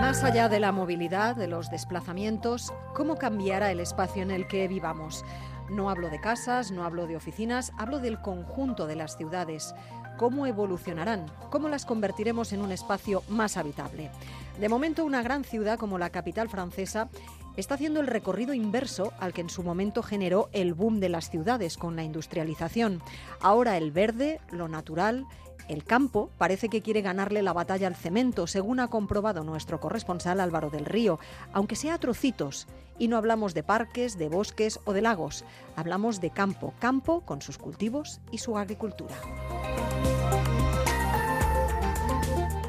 Más 0.00 0.24
allá 0.24 0.48
de 0.48 0.60
la 0.60 0.72
movilidad, 0.72 1.36
de 1.36 1.46
los 1.46 1.68
desplazamientos, 1.68 2.72
¿cómo 2.94 3.16
cambiará 3.16 3.70
el 3.70 3.80
espacio 3.80 4.22
en 4.22 4.30
el 4.30 4.48
que 4.48 4.66
vivamos? 4.66 5.26
No 5.68 5.90
hablo 5.90 6.08
de 6.08 6.22
casas, 6.22 6.70
no 6.70 6.84
hablo 6.84 7.06
de 7.06 7.16
oficinas, 7.16 7.74
hablo 7.76 7.98
del 7.98 8.22
conjunto 8.22 8.86
de 8.86 8.96
las 8.96 9.18
ciudades. 9.18 9.74
¿Cómo 10.16 10.46
evolucionarán? 10.46 11.26
¿Cómo 11.50 11.68
las 11.68 11.84
convertiremos 11.84 12.54
en 12.54 12.62
un 12.62 12.72
espacio 12.72 13.22
más 13.28 13.58
habitable? 13.58 14.10
De 14.58 14.70
momento, 14.70 15.04
una 15.04 15.22
gran 15.22 15.44
ciudad 15.44 15.78
como 15.78 15.98
la 15.98 16.08
capital 16.08 16.48
francesa 16.48 17.10
está 17.56 17.74
haciendo 17.74 18.00
el 18.00 18.06
recorrido 18.06 18.54
inverso 18.54 19.12
al 19.18 19.32
que 19.32 19.40
en 19.40 19.50
su 19.50 19.62
momento 19.62 20.02
generó 20.02 20.48
el 20.52 20.74
boom 20.74 21.00
de 21.00 21.08
las 21.08 21.30
ciudades 21.30 21.76
con 21.76 21.96
la 21.96 22.04
industrialización. 22.04 23.02
Ahora 23.40 23.76
el 23.76 23.90
verde, 23.90 24.40
lo 24.50 24.68
natural, 24.68 25.26
el 25.68 25.84
campo 25.84 26.30
parece 26.36 26.68
que 26.68 26.82
quiere 26.82 27.00
ganarle 27.00 27.42
la 27.42 27.52
batalla 27.52 27.86
al 27.86 27.96
cemento, 27.96 28.46
según 28.46 28.80
ha 28.80 28.88
comprobado 28.88 29.44
nuestro 29.44 29.80
corresponsal 29.80 30.40
Álvaro 30.40 30.70
del 30.70 30.84
Río, 30.84 31.18
aunque 31.52 31.76
sea 31.76 31.94
a 31.94 31.98
trocitos. 31.98 32.66
Y 32.98 33.08
no 33.08 33.16
hablamos 33.16 33.54
de 33.54 33.62
parques, 33.62 34.18
de 34.18 34.28
bosques 34.28 34.78
o 34.84 34.92
de 34.92 35.02
lagos, 35.02 35.44
hablamos 35.74 36.20
de 36.20 36.30
campo, 36.30 36.74
campo 36.78 37.22
con 37.22 37.42
sus 37.42 37.58
cultivos 37.58 38.20
y 38.30 38.38
su 38.38 38.56
agricultura. 38.56 39.14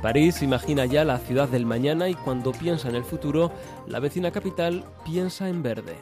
París 0.06 0.44
imagina 0.44 0.86
ya 0.86 1.04
la 1.04 1.18
ciudad 1.18 1.50
del 1.50 1.66
mañana 1.66 2.08
y 2.08 2.14
cuando 2.14 2.52
piensa 2.52 2.90
en 2.90 2.94
el 2.94 3.04
futuro, 3.04 3.52
la 3.88 4.00
vecina 4.00 4.30
capital 4.30 4.86
piensa 5.04 5.50
en 5.50 5.64
verde. 5.64 5.96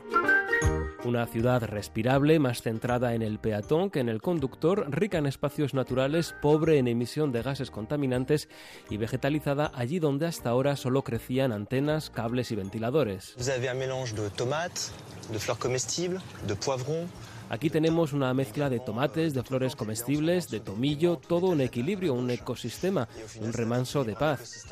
Una 1.05 1.25
ciudad 1.25 1.63
respirable, 1.63 2.37
más 2.37 2.61
centrada 2.61 3.13
en 3.13 3.21
el 3.21 3.39
peatón 3.39 3.89
que 3.89 4.01
en 4.01 4.09
el 4.09 4.21
conductor, 4.21 4.87
rica 4.89 5.19
en 5.19 5.25
espacios 5.25 5.73
naturales, 5.73 6.35
pobre 6.41 6.79
en 6.79 6.89
emisión 6.89 7.31
de 7.31 7.43
gases 7.43 7.71
contaminantes 7.71 8.49
y 8.89 8.97
vegetalizada 8.97 9.71
allí 9.73 9.99
donde 9.99 10.27
hasta 10.27 10.49
ahora 10.49 10.75
solo 10.75 11.05
crecían 11.05 11.53
antenas, 11.53 12.09
cables 12.09 12.51
y 12.51 12.55
ventiladores. 12.55 13.35
Vous 13.37 13.49
avez 13.49 13.71
un 13.71 13.77
mélange 13.77 14.13
de 14.15 14.29
tomates, 14.31 14.91
de 15.31 15.39
fleurs 15.39 15.59
comestibles, 15.59 16.21
de 16.45 16.55
poivrons, 16.55 17.07
Aquí 17.53 17.69
tenemos 17.69 18.13
una 18.13 18.33
mezcla 18.33 18.67
de 18.67 18.79
tomates, 18.79 19.35
de 19.35 19.43
flores 19.43 19.75
comestibles, 19.75 20.49
de 20.49 20.59
tomillo, 20.59 21.17
todo 21.17 21.49
un 21.49 21.61
equilibrio, 21.61 22.15
un 22.15 22.31
ecosistema, 22.31 23.07
un 23.39 23.53
remanso 23.53 24.03
de 24.03 24.15
paz. 24.15 24.65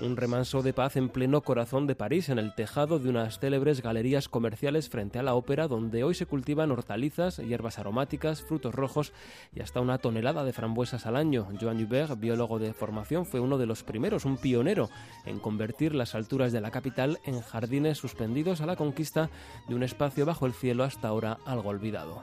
Un 0.00 0.16
remanso 0.16 0.62
de 0.62 0.72
paz 0.72 0.96
en 0.96 1.10
pleno 1.10 1.42
corazón 1.42 1.86
de 1.86 1.94
París, 1.94 2.30
en 2.30 2.38
el 2.38 2.54
tejado 2.54 2.98
de 2.98 3.10
unas 3.10 3.38
célebres 3.38 3.82
galerías 3.82 4.30
comerciales 4.30 4.88
frente 4.88 5.18
a 5.18 5.22
la 5.22 5.34
ópera, 5.34 5.68
donde 5.68 6.04
hoy 6.04 6.14
se 6.14 6.24
cultivan 6.24 6.70
hortalizas, 6.70 7.36
hierbas 7.36 7.78
aromáticas, 7.78 8.40
frutos 8.40 8.74
rojos 8.74 9.12
y 9.54 9.60
hasta 9.60 9.82
una 9.82 9.98
tonelada 9.98 10.42
de 10.42 10.54
frambuesas 10.54 11.04
al 11.04 11.16
año. 11.16 11.48
Joan 11.60 11.84
Hubert, 11.84 12.18
biólogo 12.18 12.58
de 12.58 12.72
formación, 12.72 13.26
fue 13.26 13.40
uno 13.40 13.58
de 13.58 13.66
los 13.66 13.82
primeros, 13.82 14.24
un 14.24 14.38
pionero, 14.38 14.88
en 15.26 15.38
convertir 15.38 15.94
las 15.94 16.14
alturas 16.14 16.50
de 16.50 16.62
la 16.62 16.70
capital 16.70 17.20
en 17.24 17.42
jardines 17.42 17.98
suspendidos 17.98 18.62
a 18.62 18.66
la 18.66 18.76
conquista 18.76 19.28
de 19.68 19.74
un 19.74 19.82
espacio 19.82 20.29
bajo 20.30 20.46
el 20.46 20.54
cielo 20.54 20.84
hasta 20.84 21.08
ahora 21.08 21.38
algo 21.44 21.70
olvidado. 21.70 22.22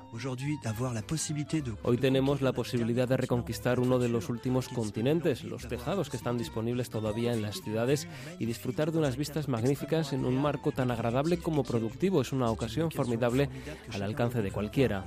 Hoy 1.84 1.98
tenemos 1.98 2.42
la 2.42 2.54
posibilidad 2.54 3.06
de 3.06 3.18
reconquistar 3.18 3.82
uno 3.82 4.00
de 4.00 4.08
los 4.08 4.30
últimos 4.30 4.70
continentes, 4.70 5.44
los 5.44 5.68
tejados 5.68 6.10
que 6.10 6.16
están 6.16 6.38
disponibles 6.38 6.90
todavía 6.90 7.34
en 7.34 7.42
las 7.42 7.62
ciudades 7.62 8.08
y 8.40 8.46
disfrutar 8.46 8.94
de 8.94 9.00
unas 9.00 9.18
vistas 9.18 9.50
magníficas 9.50 10.14
en 10.14 10.24
un 10.24 10.42
marco 10.42 10.72
tan 10.72 10.90
agradable 10.90 11.38
como 11.40 11.66
productivo. 11.66 12.22
Es 12.22 12.32
una 12.32 12.50
ocasión 12.50 12.92
formidable 12.92 13.50
al 13.92 14.02
alcance 14.02 14.42
de 14.42 14.52
cualquiera. 14.52 15.04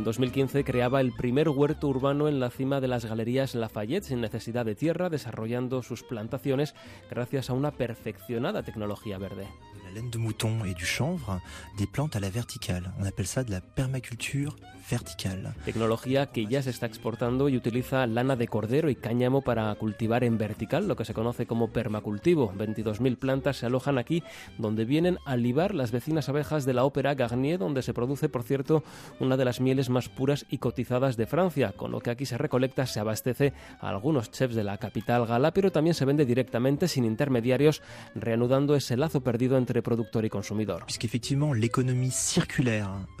En 0.00 0.04
2015 0.04 0.64
creaba 0.64 1.02
el 1.02 1.12
primer 1.12 1.50
huerto 1.50 1.86
urbano 1.86 2.26
en 2.26 2.40
la 2.40 2.48
cima 2.48 2.80
de 2.80 2.88
las 2.88 3.04
galerías 3.04 3.54
Lafayette 3.54 4.04
sin 4.04 4.22
necesidad 4.22 4.64
de 4.64 4.74
tierra, 4.74 5.10
desarrollando 5.10 5.82
sus 5.82 6.02
plantaciones 6.04 6.74
gracias 7.10 7.50
a 7.50 7.52
una 7.52 7.72
perfeccionada 7.72 8.62
tecnología 8.62 9.18
verde. 9.18 9.46
La 9.90 9.96
laine 9.96 10.10
de 10.10 10.18
mouton 10.18 10.64
et 10.64 10.74
du 10.74 10.84
chanvre, 10.84 11.40
des 11.76 11.86
plantes 11.86 12.14
à 12.14 12.20
la 12.20 12.30
verticale. 12.30 12.92
On 13.00 13.04
appelle 13.04 13.26
ça 13.26 13.42
de 13.42 13.50
la 13.50 13.60
permaculture 13.60 14.54
vertical. 14.88 15.54
Tecnología 15.64 16.26
que 16.26 16.46
ya 16.46 16.62
se 16.62 16.70
está 16.70 16.86
exportando 16.86 17.48
y 17.48 17.56
utiliza 17.56 18.06
lana 18.06 18.36
de 18.36 18.48
cordero 18.48 18.90
y 18.90 18.96
cáñamo 18.96 19.42
para 19.42 19.74
cultivar 19.76 20.24
en 20.24 20.38
vertical, 20.38 20.88
lo 20.88 20.96
que 20.96 21.04
se 21.04 21.14
conoce 21.14 21.46
como 21.46 21.72
permacultivo. 21.72 22.52
22.000 22.52 23.16
plantas 23.16 23.58
se 23.58 23.66
alojan 23.66 23.98
aquí, 23.98 24.22
donde 24.58 24.84
vienen 24.84 25.18
a 25.26 25.36
libar 25.36 25.74
las 25.74 25.92
vecinas 25.92 26.28
abejas 26.28 26.64
de 26.64 26.74
la 26.74 26.84
ópera 26.84 27.14
Garnier, 27.14 27.58
donde 27.58 27.82
se 27.82 27.94
produce, 27.94 28.28
por 28.28 28.42
cierto, 28.42 28.82
una 29.20 29.36
de 29.36 29.44
las 29.44 29.60
mieles 29.60 29.90
más 29.90 30.08
puras 30.08 30.46
y 30.50 30.58
cotizadas 30.58 31.16
de 31.16 31.26
Francia, 31.26 31.72
con 31.72 31.90
lo 31.90 32.00
que 32.00 32.10
aquí 32.10 32.26
se 32.26 32.38
recolecta, 32.38 32.86
se 32.86 33.00
abastece 33.00 33.52
a 33.80 33.88
algunos 33.88 34.30
chefs 34.30 34.54
de 34.54 34.64
la 34.64 34.78
capital 34.78 35.26
gala, 35.26 35.52
pero 35.52 35.72
también 35.72 35.94
se 35.94 36.04
vende 36.04 36.24
directamente 36.24 36.88
sin 36.88 37.04
intermediarios, 37.04 37.82
reanudando 38.14 38.74
ese 38.74 38.96
lazo 38.96 39.20
perdido 39.20 39.56
entre 39.56 39.79
productor 39.82 40.24
y 40.24 40.30
consumidor. 40.30 40.84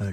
Euh, 0.00 0.12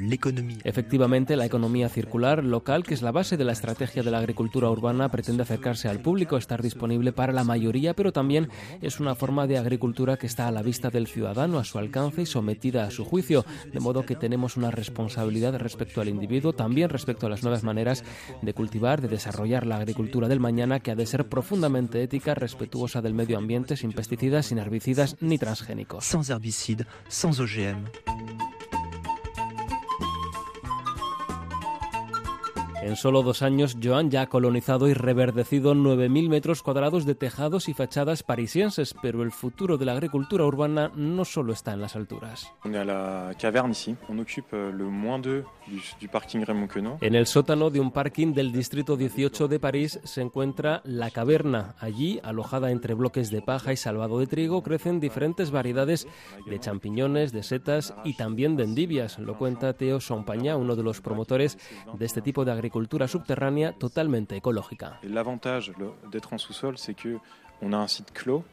Efectivamente, 0.64 1.36
la 1.36 1.46
economía 1.46 1.90
circular 1.90 2.44
local, 2.44 2.84
que 2.84 2.94
es 2.94 3.02
la 3.02 3.12
base 3.12 3.38
de 3.38 3.44
la 3.44 3.54
estrategia 3.54 4.04
de 4.04 4.12
la 4.12 4.20
agricultura 4.20 4.70
urbana, 4.70 5.10
pretende 5.10 5.44
acercarse 5.44 5.88
al 5.88 6.00
público, 6.00 6.38
estar 6.38 6.62
disponible 6.62 7.12
para 7.12 7.34
la 7.34 7.44
mayoría, 7.44 7.94
pero 7.94 8.12
también 8.12 8.50
es 8.82 9.00
una 9.00 9.16
forma 9.16 9.48
de 9.48 9.58
agricultura 9.58 10.18
que 10.18 10.28
está 10.28 10.48
a 10.48 10.52
la 10.52 10.62
vista 10.62 10.90
del 10.90 11.08
ciudadano, 11.08 11.60
a 11.60 11.64
su 11.64 11.78
alcance 11.78 12.22
y 12.22 12.26
sometida 12.26 12.86
a 12.86 12.92
su 12.92 13.06
juicio, 13.06 13.46
de 13.72 13.80
modo 13.80 14.06
que 14.06 14.16
tenemos 14.16 14.58
una 14.58 14.72
responsabilidad 14.72 15.56
respecto 15.58 16.02
al 16.02 16.10
individuo, 16.10 16.54
también 16.54 16.90
respecto 16.90 17.26
a 17.26 17.30
las 17.30 17.44
nuevas 17.44 17.64
maneras 17.64 18.04
de 18.42 18.54
cultivar, 18.54 19.02
de 19.02 19.08
desarrollar 19.08 19.66
la 19.66 19.78
agricultura 19.78 20.28
del 20.28 20.40
mañana, 20.40 20.80
que 20.80 20.92
ha 20.92 20.96
de 20.96 21.06
ser 21.06 21.28
profundamente 21.28 22.02
ética, 22.02 22.36
respetuosa 22.36 23.02
del 23.02 23.14
medio 23.14 23.38
ambiente, 23.38 23.78
sin 23.78 23.92
pesticidas, 23.92 24.48
sin 24.48 24.58
herbicidas 24.60 25.18
ni 25.22 25.38
transgénicos. 25.38 26.06
Sans 26.38 26.40
herbicides, 26.40 26.86
sans 27.10 27.42
OGM. 27.42 27.84
En 32.88 32.96
solo 32.96 33.22
dos 33.22 33.42
años, 33.42 33.76
Joan 33.84 34.10
ya 34.10 34.22
ha 34.22 34.28
colonizado 34.28 34.88
y 34.88 34.94
reverdecido 34.94 35.76
9.000 35.76 36.30
metros 36.30 36.64
cuadrados 36.64 37.06
de 37.06 37.16
tejados 37.16 37.68
y 37.68 37.74
fachadas 37.74 38.24
parisienses, 38.24 38.96
pero 39.02 39.24
el 39.24 39.34
futuro 39.34 39.78
de 39.78 39.84
la 39.84 39.92
agricultura 39.92 40.46
urbana 40.46 40.90
no 40.96 41.26
solo 41.26 41.52
está 41.52 41.74
en 41.74 41.82
las 41.82 41.98
alturas. 41.98 42.50
Euh, 42.64 43.34
le 44.72 44.84
moins 44.86 45.22
2 45.22 45.44
du, 45.68 45.82
du 46.00 46.08
parking 46.08 46.46
Raymond 46.46 46.72
Queneau. 46.72 46.98
En 47.02 47.16
el 47.16 47.28
sótano 47.28 47.70
de 47.70 47.82
un 47.82 47.92
parking 47.92 48.34
del 48.34 48.54
distrito 48.54 48.96
18 48.96 49.50
de 49.50 49.60
París 49.60 50.00
se 50.06 50.22
encuentra 50.22 50.82
la 50.86 51.12
caverna. 51.12 51.76
Allí, 51.80 52.22
alojada 52.24 52.72
entre 52.72 52.94
bloques 52.94 53.30
de 53.32 53.42
paja 53.42 53.74
y 53.74 53.76
salvado 53.76 54.18
de 54.20 54.28
trigo, 54.28 54.64
crecen 54.64 55.02
diferentes 55.02 55.52
variedades 55.52 56.08
de 56.46 56.58
champiñones, 56.58 57.34
de 57.34 57.44
setas 57.44 57.94
y 58.06 58.14
también 58.14 58.56
de 58.56 58.64
endivias. 58.64 59.20
Lo 59.20 59.38
cuenta 59.38 59.74
Teo 59.74 60.00
Sompaña, 60.00 60.56
uno 60.56 60.78
de 60.78 60.84
los 60.84 61.02
promotores 61.02 61.58
de 61.94 62.06
este 62.06 62.22
tipo 62.22 62.46
de 62.46 62.54
agricultura 62.54 62.77
subterránea 63.08 63.74
totalmente 63.74 64.36
ecológica. 64.36 65.00
Et 65.04 65.10
l'avantage 65.10 65.72
le- 65.80 65.94
d'être 66.12 66.34
en 66.34 66.38
sous-sol, 66.38 66.78
c'est 66.78 66.94
que 66.94 67.18
on 67.62 67.74
a 67.74 67.78
un 67.78 67.88
site 67.88 68.12
clos, 68.14 68.44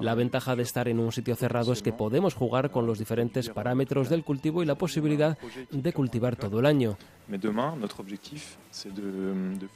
La 0.00 0.14
ventaja 0.14 0.56
de 0.56 0.62
estar 0.62 0.88
en 0.88 0.98
un 0.98 1.12
sitio 1.12 1.36
cerrado 1.36 1.72
es 1.72 1.82
que 1.82 1.92
podemos 1.92 2.34
jugar 2.34 2.70
con 2.70 2.86
los 2.86 2.98
diferentes 2.98 3.48
parámetros 3.50 4.08
del 4.08 4.24
cultivo 4.24 4.62
y 4.62 4.66
la 4.66 4.74
posibilidad 4.74 5.38
de 5.70 5.92
cultivar 5.92 6.36
todo 6.36 6.60
el 6.60 6.66
año. 6.66 6.96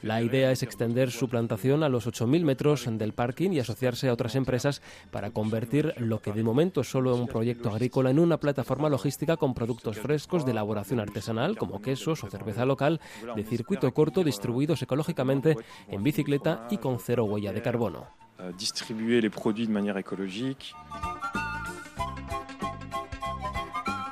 La 0.01 0.21
idea 0.21 0.51
es 0.51 0.63
extender 0.63 1.11
su 1.11 1.27
plantación 1.27 1.83
a 1.83 1.89
los 1.89 2.07
8.000 2.07 2.43
metros 2.43 2.85
del 2.89 3.13
parking 3.13 3.51
y 3.51 3.59
asociarse 3.59 4.07
a 4.07 4.13
otras 4.13 4.35
empresas 4.35 4.81
para 5.11 5.31
convertir 5.31 5.93
lo 5.97 6.21
que 6.21 6.31
de 6.31 6.43
momento 6.43 6.81
es 6.81 6.89
solo 6.89 7.15
un 7.15 7.27
proyecto 7.27 7.69
agrícola 7.69 8.09
en 8.09 8.19
una 8.19 8.37
plataforma 8.37 8.87
logística 8.87 9.35
con 9.35 9.53
productos 9.53 9.99
frescos 9.99 10.45
de 10.45 10.51
elaboración 10.51 11.01
artesanal 11.01 11.57
como 11.57 11.81
quesos 11.81 12.23
o 12.23 12.29
cerveza 12.29 12.65
local 12.65 13.01
de 13.35 13.43
circuito 13.43 13.93
corto 13.93 14.23
distribuidos 14.23 14.81
ecológicamente 14.81 15.57
en 15.89 16.03
bicicleta 16.03 16.67
y 16.71 16.77
con 16.77 16.99
cero 16.99 17.25
huella 17.25 17.51
de 17.51 17.61
carbono. 17.61 18.21
Euh, 18.41 18.51
distribuer 18.57 19.21
les 19.21 19.29
produits 19.29 19.67
de 19.67 19.71
manière 19.71 19.97
écologique. 19.97 20.75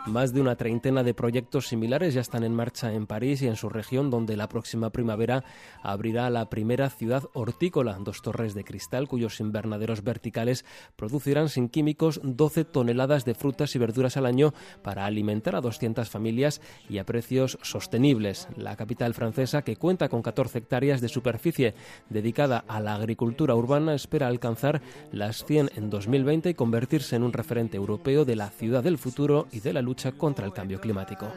Más 0.09 0.33
de 0.33 0.41
una 0.41 0.55
treintena 0.55 1.03
de 1.03 1.13
proyectos 1.13 1.67
similares 1.67 2.15
ya 2.15 2.21
están 2.21 2.43
en 2.43 2.55
marcha 2.55 2.91
en 2.93 3.05
París 3.05 3.43
y 3.43 3.47
en 3.47 3.55
su 3.55 3.69
región, 3.69 4.09
donde 4.09 4.35
la 4.35 4.49
próxima 4.49 4.89
primavera 4.89 5.43
abrirá 5.83 6.31
la 6.31 6.49
primera 6.49 6.89
ciudad 6.89 7.25
hortícola, 7.33 7.95
dos 7.99 8.23
torres 8.23 8.55
de 8.55 8.63
cristal 8.63 9.07
cuyos 9.07 9.39
invernaderos 9.39 10.03
verticales 10.03 10.65
producirán 10.95 11.49
sin 11.49 11.69
químicos 11.69 12.21
12 12.23 12.65
toneladas 12.65 13.23
de 13.23 13.35
frutas 13.35 13.75
y 13.75 13.79
verduras 13.79 14.17
al 14.17 14.25
año 14.25 14.55
para 14.81 15.05
alimentar 15.05 15.55
a 15.55 15.61
200 15.61 16.09
familias 16.09 16.59
y 16.89 16.97
a 16.97 17.05
precios 17.05 17.59
sostenibles. 17.61 18.47
La 18.57 18.75
capital 18.75 19.13
francesa, 19.13 19.61
que 19.61 19.75
cuenta 19.75 20.09
con 20.09 20.23
14 20.23 20.57
hectáreas 20.57 21.01
de 21.01 21.09
superficie 21.09 21.75
dedicada 22.09 22.65
a 22.67 22.79
la 22.79 22.95
agricultura 22.95 23.53
urbana, 23.53 23.93
espera 23.93 24.25
alcanzar 24.25 24.81
las 25.11 25.45
100 25.45 25.69
en 25.75 25.91
2020 25.91 26.49
y 26.49 26.53
convertirse 26.55 27.15
en 27.15 27.21
un 27.21 27.31
referente 27.33 27.77
europeo 27.77 28.25
de 28.25 28.35
la 28.35 28.49
ciudad 28.49 28.83
del 28.83 28.97
futuro 28.97 29.47
y 29.51 29.59
de 29.59 29.73
la 29.73 29.83
lucha 29.83 29.98
contra 30.17 30.45
el 30.45 30.53
cambio 30.53 30.79
climático. 30.79 31.27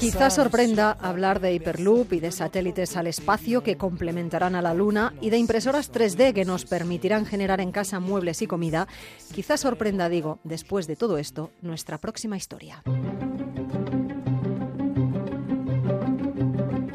Quizás 0.00 0.34
sorprenda 0.34 0.92
hablar 0.92 1.40
de 1.40 1.52
Hyperloop 1.52 2.14
y 2.14 2.20
de 2.20 2.32
satélites 2.32 2.96
al 2.96 3.06
espacio 3.06 3.62
que 3.62 3.76
complementarán 3.76 4.54
a 4.54 4.62
la 4.62 4.72
Luna 4.72 5.12
y 5.20 5.28
de 5.28 5.36
impresoras 5.36 5.92
3D 5.92 6.32
que 6.32 6.46
nos 6.46 6.64
permitirán 6.64 7.26
generar 7.26 7.60
en 7.60 7.70
casa 7.70 8.00
muebles 8.00 8.40
y 8.40 8.46
comida. 8.46 8.88
Quizás 9.34 9.60
sorprenda, 9.60 10.08
digo, 10.08 10.40
después 10.42 10.86
de 10.86 10.96
todo 10.96 11.18
esto, 11.18 11.50
nuestra 11.60 11.98
próxima 11.98 12.38
historia. 12.38 12.82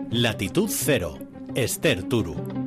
Latitud 0.10 0.70
Cero, 0.72 1.20
Esther 1.54 2.01
Turu. 2.10 2.64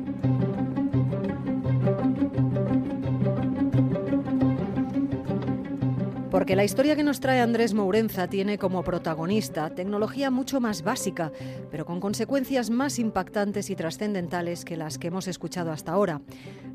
Porque 6.49 6.55
la 6.55 6.63
historia 6.63 6.95
que 6.95 7.03
nos 7.03 7.19
trae 7.19 7.41
Andrés 7.41 7.75
Mourenza 7.75 8.27
tiene 8.27 8.57
como 8.57 8.83
protagonista 8.83 9.69
tecnología 9.69 10.31
mucho 10.31 10.59
más 10.59 10.81
básica, 10.81 11.31
pero 11.69 11.85
con 11.85 11.99
consecuencias 11.99 12.71
más 12.71 12.97
impactantes 12.97 13.69
y 13.69 13.75
trascendentales 13.75 14.65
que 14.65 14.75
las 14.75 14.97
que 14.97 15.09
hemos 15.09 15.27
escuchado 15.27 15.71
hasta 15.71 15.91
ahora. 15.91 16.21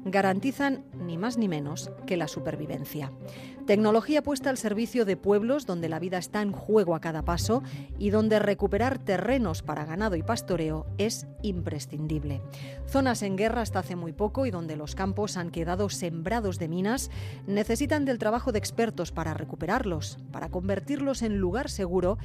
Garantizan 0.05 0.85
ni 1.05 1.19
más 1.19 1.39
ni 1.39 1.49
menos 1.49 1.91
que 2.07 2.17
la 2.17 2.29
supervivencia. 2.29 3.11
Tecnología 3.67 4.23
puesta 4.23 4.51
al 4.51 4.59
servicio 4.59 5.07
de 5.07 5.17
pueblos 5.17 5.65
donde 5.65 5.89
la 5.89 5.99
vida 5.99 6.19
está 6.19 6.43
en 6.43 6.53
juego 6.53 6.95
a 6.95 7.01
cada 7.01 7.23
paso 7.23 7.63
y 7.99 8.11
donde 8.11 8.39
recuperar 8.39 8.99
terrenos 8.99 9.63
para 9.63 9.87
ganado 9.87 10.17
y 10.17 10.23
pastoreo 10.23 10.85
es 10.99 11.27
imprescindible. 11.41 12.43
Zonas 12.87 13.23
en 13.23 13.37
guerra 13.37 13.63
hasta 13.63 13.79
hace 13.79 13.97
muy 13.97 14.13
poco 14.13 14.45
y 14.45 14.51
donde 14.51 14.77
los 14.77 14.95
campos 14.95 15.39
han 15.39 15.51
quedado 15.51 15.89
sembrados 15.89 16.59
de 16.59 16.69
minas 16.69 17.11
necesitan 17.47 18.05
del 18.05 18.19
trabajo 18.19 18.53
de 18.53 18.59
expertos 18.59 19.13
para 19.13 19.33
recuperarlos, 19.33 20.19
para 20.31 20.51
convertirlos 20.51 21.23
en 21.23 21.39
lugar 21.39 21.71
seguro 21.71 22.19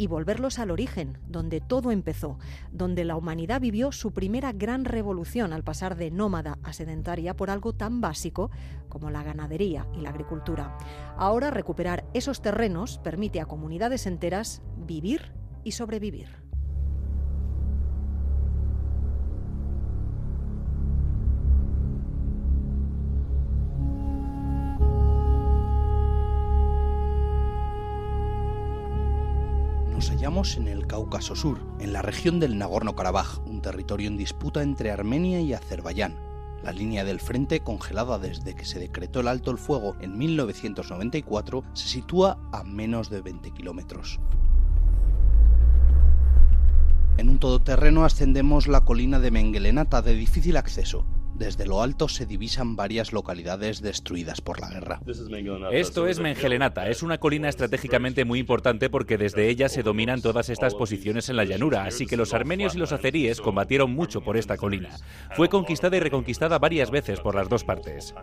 y 0.00 0.06
volverlos 0.06 0.58
al 0.58 0.70
origen, 0.70 1.18
donde 1.28 1.60
todo 1.60 1.90
empezó, 1.90 2.38
donde 2.72 3.04
la 3.04 3.16
humanidad 3.16 3.60
vivió 3.60 3.92
su 3.92 4.14
primera 4.14 4.50
gran 4.52 4.86
revolución 4.86 5.52
al 5.52 5.62
pasar 5.62 5.94
de 5.94 6.10
nómada 6.10 6.58
a 6.62 6.72
sedentaria 6.72 7.36
por 7.36 7.50
algo 7.50 7.74
tan 7.74 8.00
básico 8.00 8.50
como 8.88 9.10
la 9.10 9.22
ganadería 9.22 9.86
y 9.94 10.00
la 10.00 10.08
agricultura. 10.08 10.78
Ahora 11.18 11.50
recuperar 11.50 12.06
esos 12.14 12.40
terrenos 12.40 12.98
permite 13.04 13.42
a 13.42 13.44
comunidades 13.44 14.06
enteras 14.06 14.62
vivir 14.86 15.34
y 15.64 15.72
sobrevivir. 15.72 16.39
En 30.22 30.68
el 30.68 30.86
Cáucaso 30.86 31.34
Sur, 31.34 31.60
en 31.78 31.94
la 31.94 32.02
región 32.02 32.40
del 32.40 32.58
Nagorno-Karabaj, 32.58 33.40
un 33.46 33.62
territorio 33.62 34.06
en 34.06 34.18
disputa 34.18 34.62
entre 34.62 34.90
Armenia 34.90 35.40
y 35.40 35.54
Azerbaiyán. 35.54 36.14
La 36.62 36.72
línea 36.72 37.04
del 37.04 37.20
frente, 37.20 37.60
congelada 37.60 38.18
desde 38.18 38.54
que 38.54 38.66
se 38.66 38.78
decretó 38.78 39.20
el 39.20 39.28
alto 39.28 39.50
el 39.50 39.56
fuego 39.56 39.96
en 39.98 40.18
1994, 40.18 41.64
se 41.72 41.88
sitúa 41.88 42.38
a 42.52 42.62
menos 42.64 43.08
de 43.08 43.22
20 43.22 43.50
kilómetros. 43.52 44.20
En 47.16 47.30
un 47.30 47.38
todoterreno 47.38 48.04
ascendemos 48.04 48.68
la 48.68 48.84
colina 48.84 49.20
de 49.20 49.30
Mengelenata 49.30 50.02
de 50.02 50.12
difícil 50.12 50.58
acceso. 50.58 51.06
Desde 51.40 51.64
lo 51.64 51.80
alto 51.80 52.06
se 52.06 52.26
divisan 52.26 52.76
varias 52.76 53.14
localidades 53.14 53.80
destruidas 53.80 54.42
por 54.42 54.60
la 54.60 54.68
guerra. 54.68 55.00
Esto 55.72 56.06
es 56.06 56.20
Mengelenata. 56.20 56.86
Es 56.90 57.02
una 57.02 57.16
colina 57.16 57.48
estratégicamente 57.48 58.26
muy 58.26 58.40
importante 58.40 58.90
porque 58.90 59.16
desde 59.16 59.48
ella 59.48 59.70
se 59.70 59.82
dominan 59.82 60.20
todas 60.20 60.50
estas 60.50 60.74
posiciones 60.74 61.30
en 61.30 61.36
la 61.36 61.46
llanura, 61.46 61.84
así 61.84 62.04
que 62.04 62.18
los 62.18 62.34
armenios 62.34 62.74
y 62.74 62.78
los 62.78 62.92
azeríes 62.92 63.40
combatieron 63.40 63.90
mucho 63.90 64.20
por 64.20 64.36
esta 64.36 64.58
colina. 64.58 64.90
Fue 65.34 65.48
conquistada 65.48 65.96
y 65.96 66.00
reconquistada 66.00 66.58
varias 66.58 66.90
veces 66.90 67.20
por 67.20 67.34
las 67.34 67.48
dos 67.48 67.64
partes. 67.64 68.14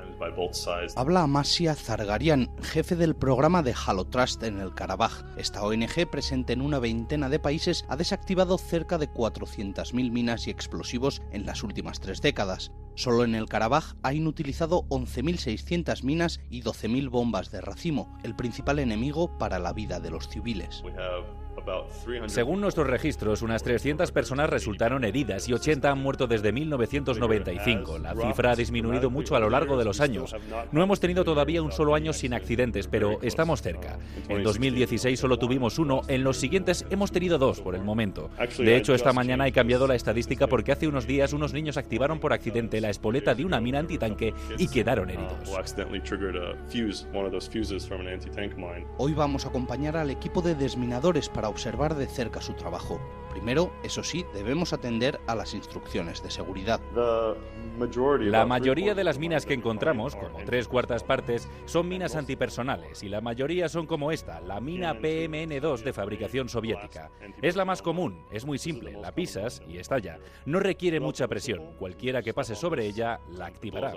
Habla 0.96 1.24
Amasia 1.24 1.74
Zargarian, 1.74 2.52
jefe 2.62 2.96
del 2.96 3.16
programa 3.16 3.64
de 3.64 3.74
Halotrust 3.74 4.44
en 4.44 4.60
el 4.60 4.76
Karabaj. 4.76 5.24
Esta 5.38 5.64
ONG, 5.64 6.08
presente 6.12 6.54
en 6.54 6.62
una 6.62 6.78
veintena 6.78 7.30
de 7.30 7.40
países, 7.40 7.84
ha 7.90 7.96
desactivado 7.96 8.60
cerca 8.60 9.00
de 9.00 9.12
400.000 9.12 10.12
minas 10.12 10.46
y 10.46 10.52
explosivos 10.52 11.24
en 11.32 11.48
las 11.48 11.64
últimas 11.64 12.00
tres 12.00 12.22
décadas. 12.22 12.72
Solo 12.98 13.24
en 13.24 13.36
el 13.36 13.48
Karabaj 13.48 13.94
ha 14.02 14.16
inutilizado 14.16 14.88
11.600 14.90 16.02
minas 16.02 16.40
y 16.50 16.64
12.000 16.64 17.12
bombas 17.12 17.52
de 17.52 17.62
racimo, 17.62 18.18
el 18.24 18.36
principal 18.36 18.80
enemigo 18.80 19.38
para 19.38 19.60
la 19.60 19.72
vida 19.72 20.00
de 20.00 20.10
los 20.10 20.28
civiles. 20.28 20.82
Según 22.28 22.62
nuestros 22.62 22.88
registros, 22.88 23.42
unas 23.42 23.64
300 23.64 24.12
personas 24.12 24.50
resultaron 24.50 25.04
heridas 25.04 25.48
y 25.50 25.54
80 25.54 25.92
han 25.92 26.00
muerto 26.00 26.28
desde 26.28 26.52
1995. 26.52 28.00
La 28.00 28.16
cifra 28.16 28.52
ha 28.52 28.56
disminuido 28.56 29.10
mucho 29.10 29.36
a 29.36 29.40
lo 29.40 29.50
largo 29.50 29.78
de 29.78 29.86
los 29.86 30.00
años. 30.00 30.36
No 30.72 30.84
hemos 30.84 31.00
tenido 31.00 31.24
todavía 31.24 31.62
un 31.62 31.72
solo 31.72 31.96
año 31.96 32.14
sin 32.14 32.34
accidentes, 32.34 32.88
pero 32.88 33.20
estamos 33.22 33.62
cerca. 33.62 34.00
En 34.30 34.44
2016 34.44 35.20
solo 35.20 35.38
tuvimos 35.38 35.80
uno, 35.80 36.02
en 36.08 36.24
los 36.24 36.38
siguientes 36.38 36.86
hemos 36.90 37.12
tenido 37.12 37.38
dos 37.38 37.62
por 37.62 37.76
el 37.76 37.84
momento. 37.84 38.30
De 38.58 38.76
hecho, 38.76 38.94
esta 38.94 39.14
mañana 39.14 39.48
he 39.48 39.52
cambiado 39.52 39.88
la 39.88 39.96
estadística 39.96 40.48
porque 40.48 40.72
hace 40.72 40.88
unos 40.88 41.08
días 41.08 41.34
unos 41.34 41.54
niños 41.54 41.78
activaron 41.78 42.20
por 42.20 42.34
accidente 42.34 42.82
la 42.82 42.90
espoleta 42.90 43.36
de 43.36 43.46
una 43.46 43.60
mina 43.60 43.80
antitanque 43.80 44.34
y 44.58 44.68
quedaron 44.68 45.10
heridos. 45.10 45.50
Hoy 48.98 49.14
vamos 49.14 49.46
a 49.46 49.50
acompañar 49.50 49.98
al 49.98 50.10
equipo 50.10 50.42
de 50.42 50.56
desminadores 50.56 51.30
para 51.30 51.50
observar 51.58 51.96
de 51.96 52.06
cerca 52.06 52.40
su 52.40 52.54
trabajo. 52.54 53.02
Primero, 53.32 53.72
eso 53.82 54.04
sí, 54.04 54.28
debemos 54.32 54.74
atender 54.74 55.20
a 55.26 55.34
las 55.34 55.56
instrucciones 55.56 56.22
de 56.22 56.30
seguridad. 56.30 56.80
La 58.30 58.46
mayoría 58.46 58.94
de 58.94 59.04
las 59.04 59.18
minas 59.18 59.48
que 59.48 59.56
encontramos, 59.56 60.16
como 60.16 60.38
tres 60.46 60.68
cuartas 60.68 61.04
partes, 61.04 61.50
son 61.66 61.88
minas 61.88 62.16
antipersonales 62.16 63.02
y 63.02 63.10
la 63.10 63.22
mayoría 63.22 63.70
son 63.70 63.88
como 63.88 64.12
esta, 64.12 64.40
la 64.40 64.62
mina 64.62 64.94
PMN2 64.94 65.82
de 65.82 65.94
fabricación 65.94 66.48
soviética. 66.48 67.10
Es 67.42 67.56
la 67.56 67.66
más 67.66 67.82
común, 67.82 68.24
es 68.32 68.46
muy 68.46 68.60
simple, 68.60 68.92
la 68.94 69.16
pisas 69.16 69.64
y 69.68 69.78
estalla. 69.78 70.20
No 70.46 70.60
requiere 70.60 71.00
mucha 71.00 71.28
presión, 71.28 71.74
cualquiera 71.80 72.22
que 72.22 72.36
pase 72.36 72.54
sobre 72.54 72.86
ella 72.86 73.20
la 73.32 73.48
activará. 73.48 73.94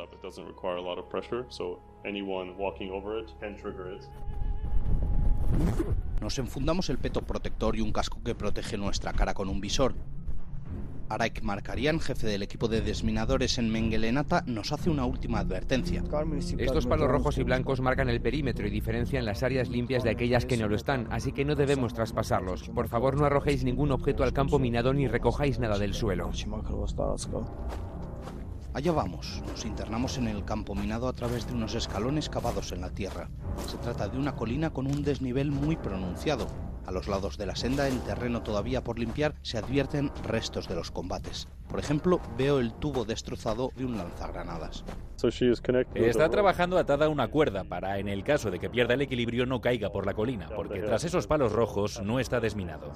Nos 6.20 6.38
enfundamos 6.38 6.90
el 6.90 6.98
peto 6.98 7.22
protector 7.22 7.76
y 7.76 7.80
un 7.80 7.92
casco 7.92 8.22
que 8.22 8.34
protege 8.34 8.76
nuestra 8.76 9.12
cara 9.12 9.34
con 9.34 9.48
un 9.48 9.60
visor. 9.60 9.94
Araik 11.08 11.42
Markarian, 11.42 11.98
jefe 11.98 12.28
del 12.28 12.44
equipo 12.44 12.68
de 12.68 12.82
desminadores 12.82 13.58
en 13.58 13.68
Mengelenata, 13.68 14.44
nos 14.46 14.70
hace 14.70 14.90
una 14.90 15.04
última 15.06 15.40
advertencia. 15.40 16.04
Estos 16.56 16.86
palos 16.86 17.10
rojos 17.10 17.36
y 17.38 17.42
blancos 17.42 17.80
marcan 17.80 18.08
el 18.08 18.20
perímetro 18.20 18.64
y 18.66 18.70
diferencian 18.70 19.24
las 19.24 19.42
áreas 19.42 19.68
limpias 19.68 20.04
de 20.04 20.10
aquellas 20.10 20.46
que 20.46 20.56
no 20.56 20.68
lo 20.68 20.76
están, 20.76 21.08
así 21.10 21.32
que 21.32 21.44
no 21.44 21.56
debemos 21.56 21.94
traspasarlos. 21.94 22.68
Por 22.68 22.86
favor, 22.86 23.16
no 23.16 23.24
arrojéis 23.24 23.64
ningún 23.64 23.90
objeto 23.90 24.22
al 24.22 24.32
campo 24.32 24.60
minado 24.60 24.94
ni 24.94 25.08
recojáis 25.08 25.58
nada 25.58 25.78
del 25.78 25.94
suelo. 25.94 26.30
Allá 28.72 28.92
vamos, 28.92 29.42
nos 29.48 29.64
internamos 29.64 30.16
en 30.16 30.28
el 30.28 30.44
campo 30.44 30.76
minado 30.76 31.08
a 31.08 31.12
través 31.12 31.44
de 31.44 31.54
unos 31.54 31.74
escalones 31.74 32.28
cavados 32.28 32.70
en 32.70 32.80
la 32.80 32.90
tierra. 32.90 33.28
Se 33.66 33.76
trata 33.78 34.08
de 34.08 34.16
una 34.16 34.36
colina 34.36 34.70
con 34.70 34.86
un 34.86 35.02
desnivel 35.02 35.50
muy 35.50 35.74
pronunciado. 35.74 36.46
A 36.86 36.92
los 36.92 37.08
lados 37.08 37.36
de 37.36 37.46
la 37.46 37.56
senda, 37.56 37.88
en 37.88 37.98
terreno 38.00 38.42
todavía 38.42 38.84
por 38.84 38.98
limpiar, 38.98 39.34
se 39.42 39.58
advierten 39.58 40.12
restos 40.24 40.68
de 40.68 40.76
los 40.76 40.92
combates. 40.92 41.48
Por 41.68 41.80
ejemplo, 41.80 42.20
veo 42.38 42.60
el 42.60 42.72
tubo 42.72 43.04
destrozado 43.04 43.70
de 43.76 43.84
un 43.84 43.96
lanzagranadas. 43.96 44.84
Está 46.06 46.28
trabajando 46.30 46.78
atada 46.78 47.06
a 47.06 47.08
una 47.08 47.28
cuerda 47.28 47.64
para, 47.64 47.98
en 47.98 48.08
el 48.08 48.22
caso 48.22 48.52
de 48.52 48.60
que 48.60 48.70
pierda 48.70 48.94
el 48.94 49.02
equilibrio, 49.02 49.46
no 49.46 49.60
caiga 49.60 49.90
por 49.90 50.06
la 50.06 50.14
colina, 50.14 50.48
porque 50.54 50.80
tras 50.80 51.02
esos 51.02 51.26
palos 51.26 51.50
rojos 51.52 52.00
no 52.02 52.20
está 52.20 52.38
desminado. 52.38 52.92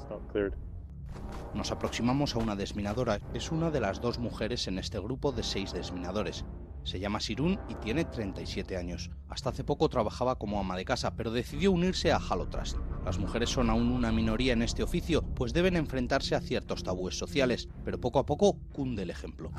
Nos 1.54 1.70
aproximamos 1.70 2.34
a 2.34 2.40
una 2.40 2.56
desminadora. 2.56 3.20
Es 3.32 3.52
una 3.52 3.70
de 3.70 3.80
las 3.80 4.00
dos 4.00 4.18
mujeres 4.18 4.66
en 4.66 4.78
este 4.78 4.98
grupo 4.98 5.30
de 5.30 5.44
seis 5.44 5.72
desminadores. 5.72 6.44
Se 6.82 6.98
llama 6.98 7.20
Sirun 7.20 7.60
y 7.68 7.76
tiene 7.76 8.04
37 8.04 8.76
años. 8.76 9.10
Hasta 9.28 9.50
hace 9.50 9.62
poco 9.62 9.88
trabajaba 9.88 10.36
como 10.36 10.58
ama 10.58 10.76
de 10.76 10.84
casa, 10.84 11.14
pero 11.14 11.30
decidió 11.30 11.70
unirse 11.70 12.12
a 12.12 12.18
Halotrust. 12.18 12.76
Las 13.04 13.18
mujeres 13.18 13.50
son 13.50 13.70
aún 13.70 13.92
una 13.92 14.10
minoría 14.10 14.52
en 14.52 14.62
este 14.62 14.82
oficio, 14.82 15.22
pues 15.22 15.52
deben 15.52 15.76
enfrentarse 15.76 16.34
a 16.34 16.40
ciertos 16.40 16.82
tabúes 16.82 17.16
sociales, 17.16 17.68
pero 17.84 18.00
poco 18.00 18.18
a 18.18 18.26
poco 18.26 18.58
cunde 18.72 19.04
el 19.04 19.10
ejemplo. 19.10 19.52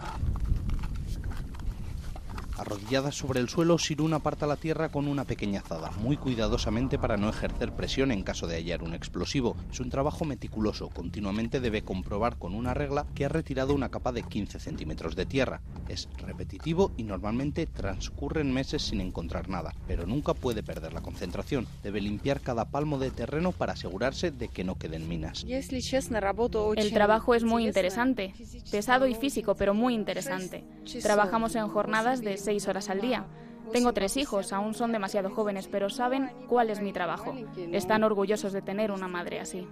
Arrodillada 2.58 3.12
sobre 3.12 3.42
el 3.42 3.50
suelo, 3.50 3.78
Sirun 3.78 4.14
aparta 4.14 4.48
la 4.48 4.56
tierra 4.56 4.88
con 4.88 5.10
una 5.10 5.26
pequeña 5.26 5.60
azada, 5.60 5.92
muy 6.00 6.16
cuidadosamente 6.16 6.98
para 6.98 7.18
no 7.18 7.30
ejercer 7.30 7.74
presión 7.74 8.12
en 8.12 8.24
caso 8.24 8.48
de 8.48 8.56
hallar 8.56 8.82
un 8.82 8.94
explosivo. 8.94 9.58
Es 9.70 9.82
un 9.82 9.90
trabajo 9.90 10.24
meticuloso, 10.24 10.88
continuamente 10.88 11.60
debe 11.60 11.82
comprobar 11.82 12.38
con 12.38 12.56
una 12.56 12.74
regla 12.74 13.06
que 13.14 13.26
ha 13.26 13.30
retirado 13.30 13.74
una 13.74 13.90
capa 13.90 14.14
de 14.14 14.24
15 14.24 14.60
centímetros 14.60 15.18
de 15.18 15.26
tierra. 15.26 15.62
Es 15.90 16.08
repetitivo 16.18 16.94
y 16.96 17.04
normalmente 17.04 17.66
transcurren 17.66 18.54
meses 18.54 18.84
sin 18.84 19.02
encontrar 19.02 19.50
nada, 19.50 19.76
pero 19.86 20.06
nunca 20.06 20.34
puede 20.34 20.64
perder 20.64 20.94
la 20.94 21.02
concentración. 21.02 21.68
Debe 21.84 22.00
limpiar 22.00 22.40
cada 22.40 22.64
palmo 22.64 23.00
de 23.00 23.12
terreno 23.12 23.52
para 23.52 23.74
asegurarse 23.74 24.32
de 24.32 24.48
que 24.48 24.64
no 24.64 24.76
queden 24.76 25.10
minas. 25.10 25.46
El 25.46 26.94
trabajo 26.94 27.36
es 27.36 27.44
muy 27.44 27.66
interesante, 27.66 28.34
pesado 28.72 29.08
y 29.08 29.16
físico, 29.16 29.56
pero 29.56 29.74
muy 29.74 29.94
interesante. 29.94 30.64
Trabajamos 31.02 31.56
en 31.56 31.68
jornadas 31.68 32.22
de 32.22 32.45
seis 32.46 32.68
horas 32.68 32.90
al 32.90 33.02
día. 33.02 33.26
Tengo 33.72 33.94
tres 33.94 34.16
hijos, 34.18 34.54
aún 34.54 34.74
son 34.74 34.92
demasiado 34.92 35.30
jóvenes, 35.32 35.68
pero 35.68 35.90
saben 35.90 36.32
cuál 36.48 36.70
es 36.70 36.82
mi 36.82 36.94
trabajo. 36.94 37.34
Están 37.72 38.04
orgullosos 38.04 38.54
de 38.54 38.62
tener 38.62 38.92
una 38.92 39.08
madre 39.08 39.40
así. 39.40 39.68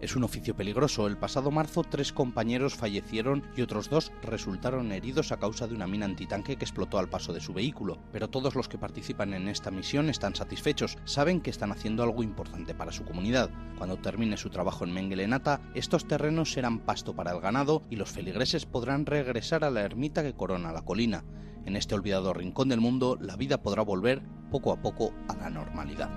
Es 0.00 0.16
un 0.16 0.24
oficio 0.24 0.56
peligroso. 0.56 1.06
El 1.06 1.16
pasado 1.16 1.50
marzo 1.50 1.82
tres 1.82 2.12
compañeros 2.12 2.74
fallecieron 2.74 3.44
y 3.56 3.62
otros 3.62 3.88
dos 3.88 4.12
resultaron 4.22 4.92
heridos 4.92 5.32
a 5.32 5.38
causa 5.38 5.66
de 5.66 5.74
una 5.74 5.86
mina 5.86 6.06
antitanque 6.06 6.56
que 6.56 6.64
explotó 6.64 6.98
al 6.98 7.08
paso 7.08 7.32
de 7.32 7.40
su 7.40 7.52
vehículo. 7.52 7.98
Pero 8.12 8.28
todos 8.28 8.54
los 8.54 8.68
que 8.68 8.78
participan 8.78 9.34
en 9.34 9.48
esta 9.48 9.70
misión 9.70 10.08
están 10.08 10.34
satisfechos. 10.34 10.98
Saben 11.04 11.40
que 11.40 11.50
están 11.50 11.72
haciendo 11.72 12.02
algo 12.02 12.22
importante 12.22 12.74
para 12.74 12.92
su 12.92 13.04
comunidad. 13.04 13.50
Cuando 13.78 13.96
termine 13.98 14.36
su 14.36 14.50
trabajo 14.50 14.84
en 14.84 14.92
Mengelenata, 14.92 15.60
estos 15.74 16.06
terrenos 16.06 16.52
serán 16.52 16.80
pasto 16.80 17.14
para 17.14 17.32
el 17.32 17.40
ganado 17.40 17.82
y 17.88 17.96
los 17.96 18.10
feligreses 18.10 18.66
podrán 18.66 19.06
regresar 19.06 19.64
a 19.64 19.70
la 19.70 19.82
ermita 19.82 20.22
que 20.22 20.34
corona 20.34 20.72
la 20.72 20.82
colina. 20.82 21.24
En 21.64 21.76
este 21.76 21.94
olvidado 21.94 22.32
rincón 22.32 22.68
del 22.68 22.80
mundo, 22.80 23.16
la 23.20 23.36
vida 23.36 23.62
podrá 23.62 23.82
volver 23.82 24.22
poco 24.50 24.72
a 24.72 24.80
poco 24.80 25.12
a 25.28 25.36
la 25.36 25.50
normalidad. 25.50 26.10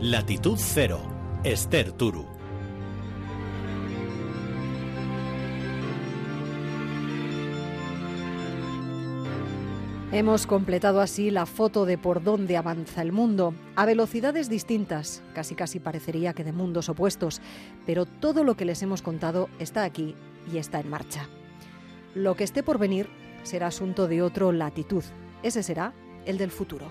Latitud 0.00 0.58
Cero, 0.58 1.00
Esther 1.44 1.92
Turu. 1.92 2.41
Hemos 10.12 10.46
completado 10.46 11.00
así 11.00 11.30
la 11.30 11.46
foto 11.46 11.86
de 11.86 11.96
por 11.96 12.22
dónde 12.22 12.58
avanza 12.58 13.00
el 13.00 13.12
mundo, 13.12 13.54
a 13.76 13.86
velocidades 13.86 14.50
distintas, 14.50 15.22
casi 15.34 15.54
casi 15.54 15.80
parecería 15.80 16.34
que 16.34 16.44
de 16.44 16.52
mundos 16.52 16.90
opuestos, 16.90 17.40
pero 17.86 18.04
todo 18.04 18.44
lo 18.44 18.54
que 18.54 18.66
les 18.66 18.82
hemos 18.82 19.00
contado 19.00 19.48
está 19.58 19.84
aquí 19.84 20.14
y 20.52 20.58
está 20.58 20.80
en 20.80 20.90
marcha. 20.90 21.30
Lo 22.14 22.36
que 22.36 22.44
esté 22.44 22.62
por 22.62 22.78
venir 22.78 23.08
será 23.42 23.68
asunto 23.68 24.06
de 24.06 24.20
otro 24.20 24.52
latitud, 24.52 25.02
ese 25.42 25.62
será 25.62 25.94
el 26.26 26.36
del 26.36 26.50
futuro. 26.50 26.84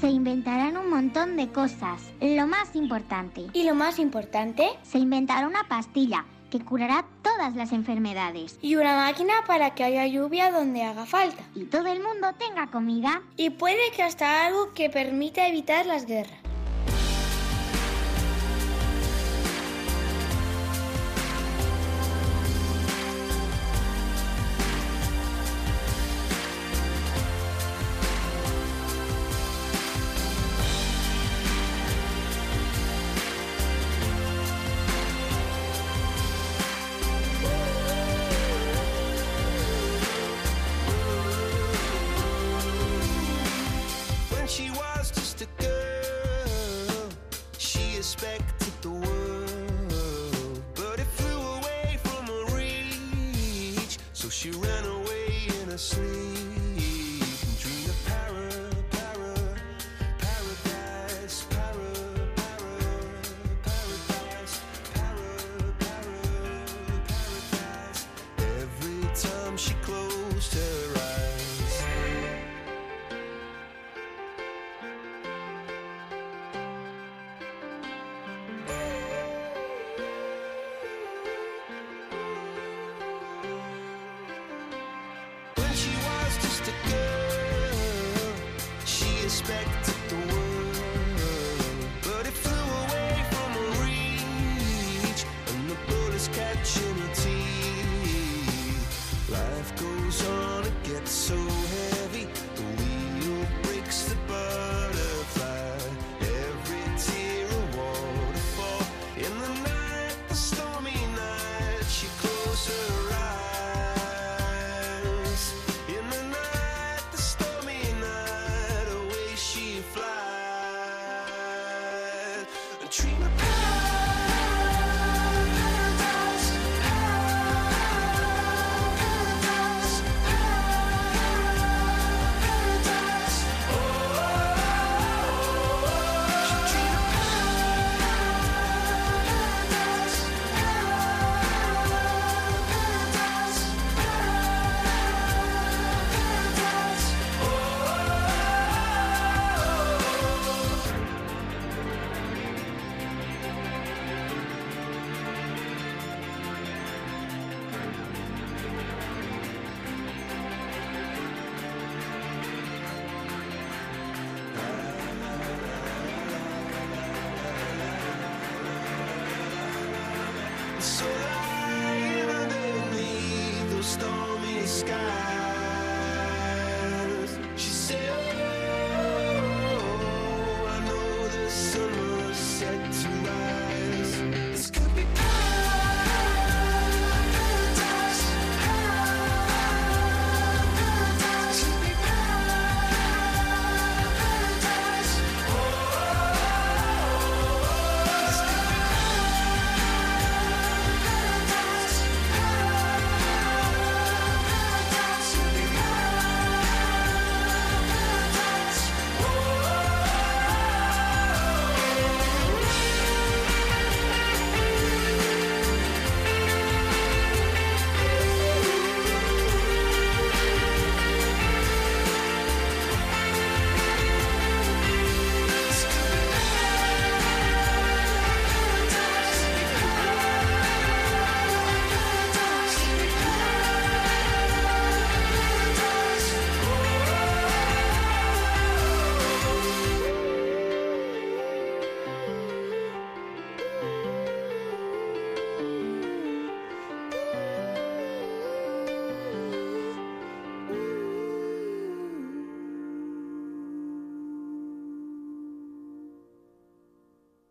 Se 0.00 0.08
inventarán 0.08 0.78
un 0.78 0.88
montón 0.88 1.36
de 1.36 1.48
cosas. 1.48 2.00
Lo 2.22 2.46
más 2.46 2.74
importante. 2.74 3.46
¿Y 3.52 3.64
lo 3.64 3.74
más 3.74 3.98
importante? 3.98 4.66
Se 4.82 4.98
inventará 4.98 5.46
una 5.46 5.68
pastilla 5.68 6.24
que 6.50 6.60
curará 6.60 7.04
todas 7.22 7.54
las 7.54 7.72
enfermedades. 7.72 8.58
Y 8.62 8.76
una 8.76 8.96
máquina 8.96 9.34
para 9.46 9.74
que 9.74 9.84
haya 9.84 10.06
lluvia 10.06 10.50
donde 10.50 10.82
haga 10.82 11.06
falta. 11.06 11.42
Y 11.54 11.64
todo 11.64 11.86
el 11.86 12.02
mundo 12.02 12.28
tenga 12.38 12.68
comida. 12.68 13.22
Y 13.36 13.50
puede 13.50 13.90
que 13.94 14.02
hasta 14.02 14.46
algo 14.46 14.72
que 14.74 14.90
permita 14.90 15.46
evitar 15.46 15.86
las 15.86 16.06
guerras. 16.06 16.45